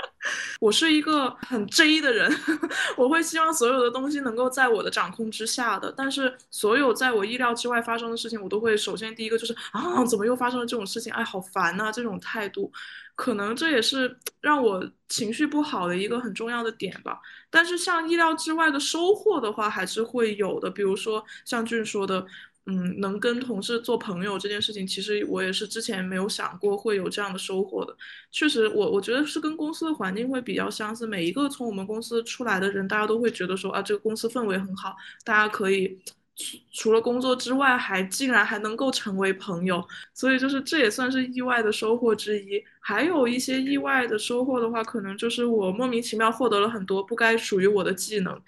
[0.60, 2.32] 我是一个很 J 的人，
[2.98, 11.12] 我会希望所有的东西能够在我的掌控之下的，但是所有在我意料之外发生的事情，我都会首先第一个就是啊，怎么又发生了这种事情？
[11.14, 11.92] 哎，好烦呐！
[11.92, 12.72] 这种态度，
[13.16, 17.20] 可能这也是让我情绪不好的一个很重要的点吧。
[17.50, 22.26] 但是像意料之外的收获的话，还是会有的，比如说像俊说的。
[22.70, 27.96] 嗯，能跟同事做朋友这件事情，其实我也是之前没有想过会有这样的收获的。
[28.30, 31.08] 确实，我我觉得是跟公司的环境会比较相似。
[31.08, 34.94] 每一个从我们公司出来的人，大家都会觉得说啊，这个公司氛围很好，
[35.24, 35.98] 大家可以
[36.36, 39.82] 除除了工作之外，还竟然还能够成为朋友。
[40.14, 42.62] 所以就是这也算是意外的收获之一。
[42.82, 48.42] 还有一些意外的收获的话，可能就是我莫名其妙获得了很多不该属于我的技能。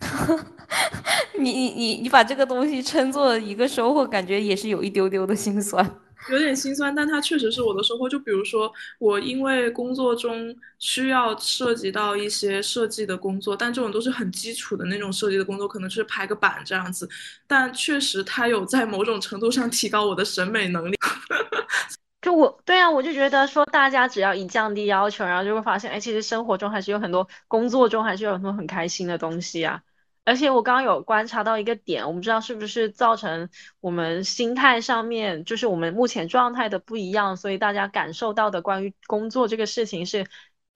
[1.38, 5.84] 你你你你把这个东西称作一个收获，感觉也是有一丢丢的心酸，
[6.30, 8.08] 有点心酸，但它确实是我的收获。
[8.08, 17.08] 就比如说，我因为工作中需要涉及到一些设计的工作，但这种都是很基础的那种设计的工作，可能就是排个版这样子。
[17.46, 20.96] 但确实，它有在某种程度上提高我的审美能力。
[22.20, 29.80] 就我对啊，我就觉得说，大家只要一降低要求，然后就会发现，哎，其实生活中还是有很多，工作中还是有很多很开心的东西啊。
[30.28, 33.48] 而且我刚刚有观察到一个点，我不知道是不是造成
[33.80, 40.26] 我们心态上面，就是我们目前状态的不一样，所以大家感受到的关于工作这个事情是。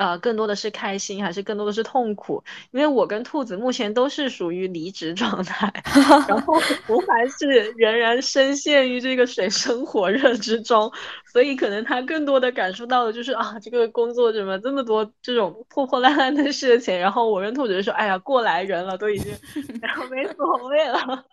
[0.02, 2.42] 呃，更多的是开心，还是更多的是痛苦？
[2.72, 5.72] 因为我跟兔子目前都是属于离职状态，
[6.26, 6.54] 然后
[6.88, 7.46] 我还是
[7.76, 10.90] 仍然深陷于这个水深火热之中，
[11.32, 16.98] 所以可能他更多的感受到的就是啊，这个工作怎么这么多这种破破烂烂的事情？
[16.98, 19.32] 然后我跟兔子说，哎呀，过来人了，都已经，
[19.80, 21.24] 然后没所谓了，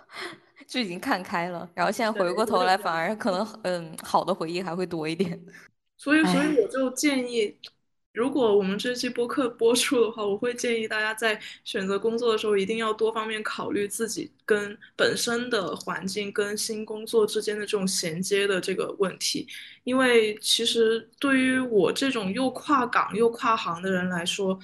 [0.68, 1.66] 就已经看开了。
[1.74, 5.40] 然后现在回过头来，反而可能嗯，好的回忆还会多一点。
[5.96, 7.56] 所以，所以我就建议。
[8.12, 19.48] 如果我们这期播客播出的话，我会建议大家在选择工作的时候，一定要多方面考虑自己跟本身的环境跟新工作之间的这种衔接的这个问题。
[19.84, 24.58] 因为其实对于我这种又跨岗又跨行的人来说，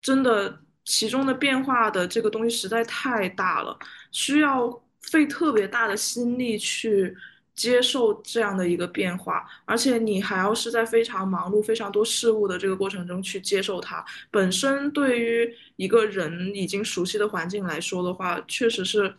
[0.00, 3.78] 真的其中的变化的这个东西实在太大了，
[4.10, 7.14] 需要费特别大的心力去
[7.56, 14.04] 接受这样的一个变化，而且你还要是在非常忙碌、非常多事物的这个过程中去接受它。
[14.30, 19.12] 本身对于一个人已经熟悉的环境来说的话，确实是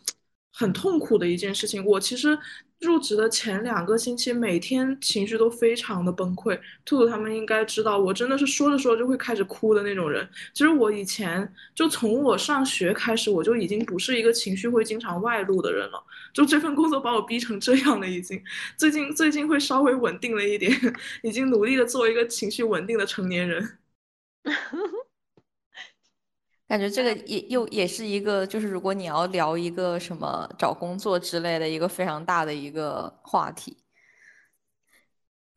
[0.54, 1.84] 很痛苦的一件事情。
[1.86, 2.38] 我其实。
[2.80, 6.60] 入职的前两个星期，每天情绪都非常的崩溃。
[6.86, 10.28] 兔兔他们应该知道，我真的是说着说着就会开始哭的那种人。
[10.54, 16.04] 其实我以前就从我上学开始，我就已经不是一个情绪会经常外露的人了。
[16.34, 18.42] 就这份工作把我逼成这样了，已经
[18.78, 20.72] 最近最近会稍微稳定了一点，
[21.24, 23.80] 已经努力的做一个情绪稳定的成年人。
[26.68, 33.78] 感觉这个也又也是一个，就是如果你要聊一个什么找工作之类的一个非常大的一个话题。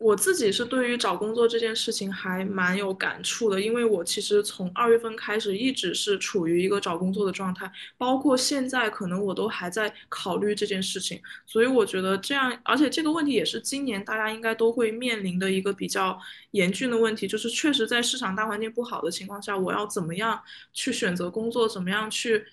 [0.00, 16.18] 我自己是对于找工作这件事情还蛮有感触的，因为我其实从二月份开始一直是处于一个找工作的状态，包括现在可能我都还在考虑这件事情，所以我觉得这样，而且这个问题也是今年大家应该都会面临的一个比较
[16.52, 20.40] 严峻的问题，就是确实在市场大环境不好的情况下，我要怎么样
[20.72, 22.46] 去选择工作，怎么样去。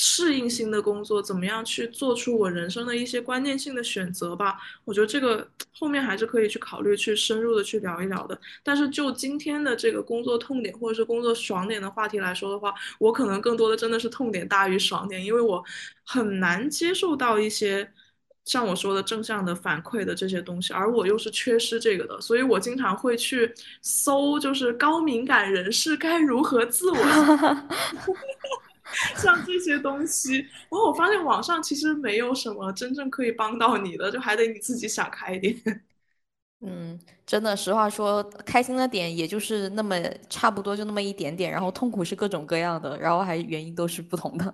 [0.00, 4.56] 适应新的工作，怎么样去做出我人生的一些关键性的选择吧？
[4.84, 5.44] 我觉得这个
[5.76, 8.40] 后面还是可以去考虑，去深入的去聊一聊的。
[8.62, 15.64] 但是就今天的这个工作痛点或者是工作爽点的话题来说的话，我可能更多的真的是痛点大于爽点，因为我
[16.04, 17.90] 很难接受到一些
[18.44, 26.96] 像我说的正向的反馈的这些东西，而我又是缺失这个的，所以我经常会去搜，就是高敏感人士该如何自我。
[29.16, 35.54] 像这些东西，然后我发现网上其实没有什么真正可以帮到你的，就还得你自己想开一点。
[36.60, 39.96] 嗯，真的，实话说，开心的点也就是那么
[40.28, 44.52] 差不多就那么一点点，然后痛苦是各种各样的，然后还原因都是不同的。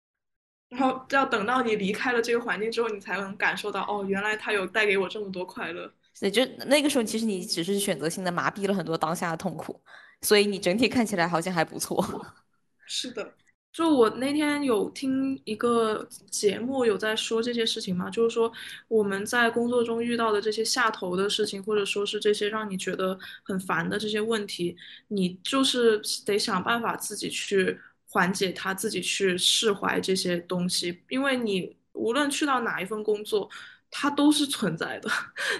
[0.68, 5.90] 然后要等到你离开了这个环境之后，你才能感受到，哦，原来他有带给我这么多快乐。
[6.20, 9.80] 对，就那个时候，其实你只是选择性的麻痹了很多当下的痛苦，
[10.20, 12.04] 所以你整体看起来好像还不错。
[12.84, 13.32] 是的。
[13.72, 18.52] 就我那天有听一个节目，有在说这些事情嘛，就是说
[18.88, 24.76] 我们在工作中遇到的这些下头的事情，或者说是这些让你觉得很烦的这些问题，
[25.08, 33.48] 你就是得想办法自己去缓解它，自己去释怀这些东西，因为你无论去到哪一份工作。
[33.90, 35.10] 它都是存在的，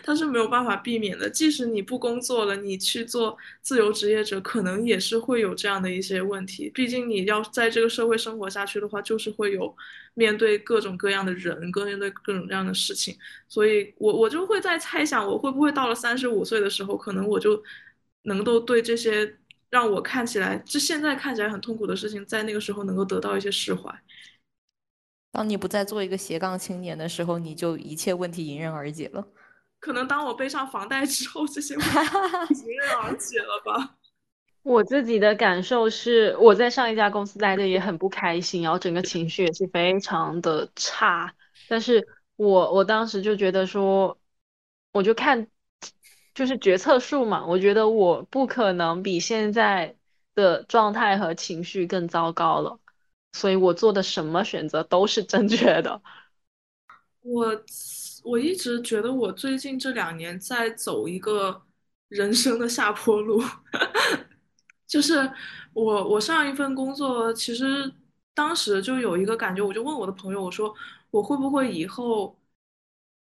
[0.04, 1.28] 它是没有办法避免的。
[1.28, 6.70] 即使你不工作了，你去做自由职业者，可能也是会有这样的一些问题。
[6.70, 9.74] 毕竟你要在这个社会生活下去的话，就是会有
[10.14, 13.16] 面对各种各样的人，各面对各种各样的事情。
[13.48, 17.60] 所以，我我就会在猜想，我会不会到了三十五岁的时候，可能我就
[18.22, 19.36] 能够对这些
[19.70, 23.92] 让我看起来，就现在看起来很痛苦的事情，在那个时候能够得到一些释怀。
[25.32, 29.24] 当你不再做一个斜杠青年的时候，你就一切问题迎刃而解了。
[29.78, 31.90] 可能当我背上房贷之后，这些问题
[32.64, 33.96] 迎刃而解了吧。
[34.62, 41.34] 我自己的感受是，我在上一家公司待的也很不开心，然后整个情绪也是非常的差。
[41.66, 42.06] 但是
[42.36, 44.18] 我我当时就觉得说，
[44.92, 45.46] 我就看
[46.34, 49.96] 就是决策树嘛，我觉得我不可能比现在
[50.34, 52.79] 的状态和情绪更糟糕了。
[53.32, 56.02] 所以我做的什么选择都是正确的。
[57.22, 57.46] 我
[58.24, 61.62] 我一直觉得我最近这两年在走一个
[62.08, 63.42] 人生的下坡路，
[64.86, 65.30] 就是
[65.72, 67.92] 我我上一份工作其实
[68.34, 70.74] 当时就有一个感觉，我就问我的朋友，我说
[71.10, 72.36] 我会不会以后。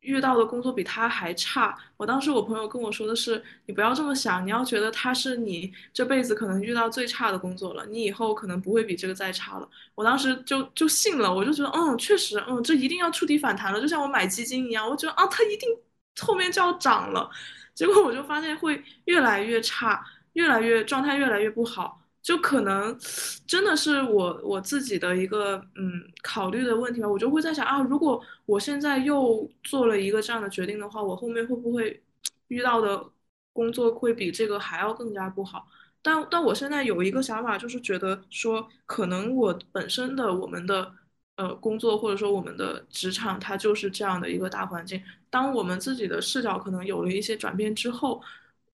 [0.06, 1.78] 遇到的工作比他还差。
[1.98, 15.70] 我当时我朋友跟我说的是：“你不要这么想，你要觉得他是你这辈子可能遇到最差的工作了，你以后可能不会比这个再差了。”我当时就就信了，我就觉得嗯，确实，嗯，这一定要触底反弹了，就像我买基金一样，我觉得啊，它一定
[16.22, 17.30] 后面就要涨了。
[17.74, 22.05] 结果我就发现会越来越差，越来越状态越来越不好。
[22.26, 22.98] 就可能
[23.46, 32.02] 真的是我我自己的一个嗯考虑的问题吧，我就会在想啊，如果我现在又做了一个这样的决定的话，我后面会不会
[32.48, 33.06] 遇到的
[33.54, 35.68] 工作会比这个还要更加不好？
[36.02, 40.92] 但但我现在有一个想法，就是觉得说，可能我本身的我们的
[41.36, 45.00] 呃工作或者说我们的职场，它就是这样的一个大环境。
[45.30, 48.20] 当我们自己的视角可能有了一些转变之后。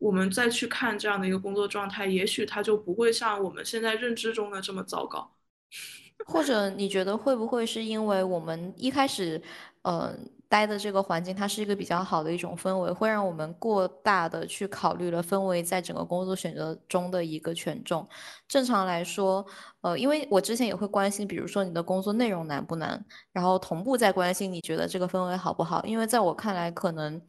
[0.02, 5.32] 我们再去看这样的一个工作状态，也许它就不会像我们现在认知中的这么糟糕。
[6.26, 9.42] 或者你觉得会不会是因为我们一开始
[9.84, 10.30] 嗯。
[10.52, 18.06] 待的这个环境，它是一个比较好的一种氛围，会让我们过大的去考虑了氛围在整个工作选择中的一个权重。
[18.50, 19.46] 正常来说，
[19.80, 23.02] 呃，因为我之前也会关心，比如说你的工作内容难不难，
[23.32, 25.82] 然后同步在关心你觉得这个氛围好不好。
[25.86, 27.22] 因为在我看来，可能，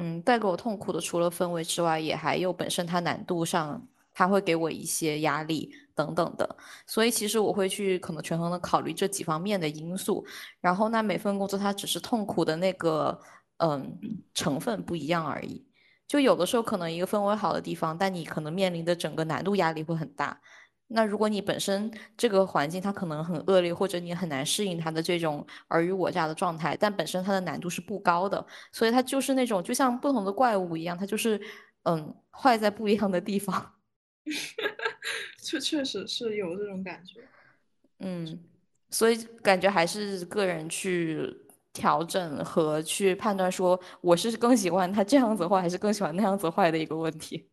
[0.00, 5.72] 嗯，带给我痛苦的除了氛围之外，也还有本身它难度上，它会给我一些压力。
[5.92, 6.56] 等等的，
[6.86, 10.24] 所以其实我会去可能权衡的考虑这几方面的因素，
[10.58, 13.20] 然后那每份工作它只是痛苦的那个
[13.58, 13.98] 嗯
[14.32, 15.62] 成分不一样而已。
[16.08, 20.40] 就有的时候可能一个氛围好的地方，但你可能面临的整个难度压力会很大。
[20.92, 31.40] 那如果你本身这个环境它可能很恶劣，或者你很难适应它的这种尔虞我诈的状态，但本身它的难度是不高的，所以它就是那种就像不同的怪物一样，它就是
[31.84, 33.74] 嗯坏在不一样的地方。
[35.40, 37.20] 确确实是有这种感觉，
[38.00, 38.38] 嗯，
[38.90, 41.32] 所以感觉还是个人去
[41.72, 47.48] 调整和去判断，说我是更喜欢他这样子坏，还是更喜欢那样子坏的一个问题。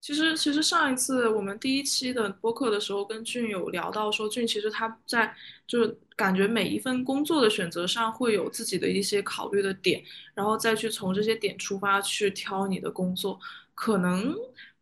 [0.00, 5.34] 其实，其实上一次我们第一期的播客的时候，跟俊有聊到说，俊其实他在
[5.66, 10.02] 就是感觉每一份工作的选择上会有自己的一些考虑的点，
[10.34, 13.38] 然后再去从这些点出发去挑你的工作。
[13.74, 14.34] 可能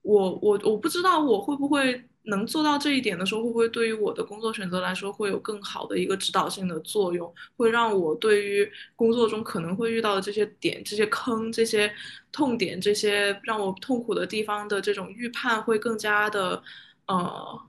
[0.03, 2.05] 我我我不知道我会不会。
[2.27, 7.33] 能做到这一点的时候，会不会对于我的工作选择来说，会有更好的一个指导性的作用？
[7.57, 11.93] 会让我对于工作中可能会遇到的这些点、这些坑、这些
[12.33, 16.63] 痛点、这些让我痛苦的地方的这种预判，会更加的
[17.07, 17.61] 呃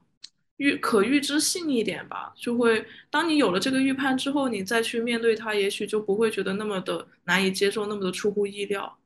[0.57, 2.34] 预可预知性一点吧？
[2.35, 8.97] 就会当你有了这个预判之后，你再去面对它，也许就不会觉得那么的难以接受，那么的出乎意料。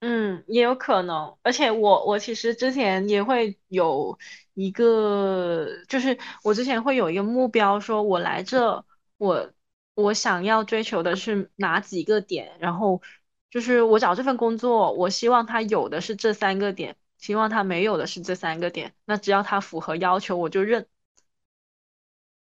[0.00, 4.18] 嗯，也有可能，而且我我其实之前也会有
[4.54, 8.82] 一个，就是我之前会有一个目标，说我来这，
[9.18, 9.52] 我
[9.94, 13.02] 我想要追求的是哪几个点，然后
[13.50, 20.86] 就是我找这份工作，我希望他有的是这三个点，希望他没有的是这三个点，那只要他符合要求，我就认。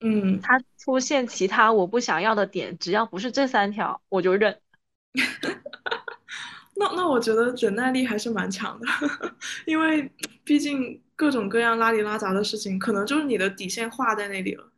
[0.01, 4.61] 嗯，他出现其他我不想要的点，只要不是这三条，我就认。
[6.81, 8.87] 那那我觉得忍耐力还是蛮强的，
[9.67, 10.11] 因为
[10.45, 14.73] 毕竟各种各样拉里拉杂的事情，可能就是你的底线画在那里了。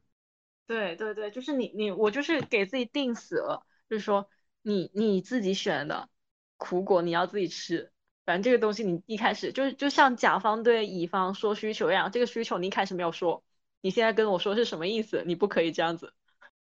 [0.67, 4.29] 对对对，就是你你我就是给自己定死了，就是说
[4.63, 6.09] 你你自己选的
[6.57, 7.93] 苦果你要自己吃，
[8.25, 13.45] 反正这个东西你一开始就是就像甲方对乙方说需求一样，这个需求你一开始没有说，
[13.81, 15.23] 你现在跟我说是什么意思？
[15.25, 16.13] 你不可以这样子。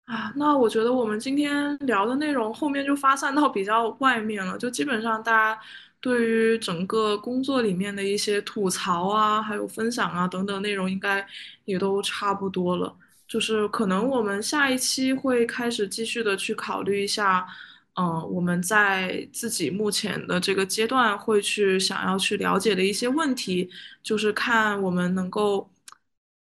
[0.06, 5.60] 啊，那我觉得我们今天聊的内容后面就发散到比较外面了，就基本上大家
[6.00, 11.26] 对于整个工作里面的一些吐槽啊，还有分享啊等等内容，应该
[11.66, 12.96] 也都差不多了。
[13.28, 17.48] 就是可能我们下一期会开始继续的去考虑一下，
[17.96, 23.68] 嗯，我们在自己目前的这个阶段会去想要去了解的一些问题，
[24.04, 25.68] 就是看我们能够。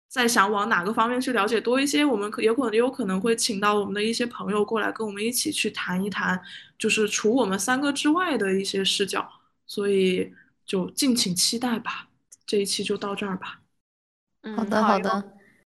[0.09, 6.41] 在想往哪个方面去了解多一些，我们可有可能也有可能会请到我们的一些朋友过来跟我们一起去谈一谈，
[6.79, 9.31] 就是除我们三个之外的一些视角，
[9.67, 10.33] 所以
[10.65, 12.09] 就敬请期待吧。
[12.47, 13.61] 这一期就到这儿吧。
[14.57, 15.38] 好的，好的。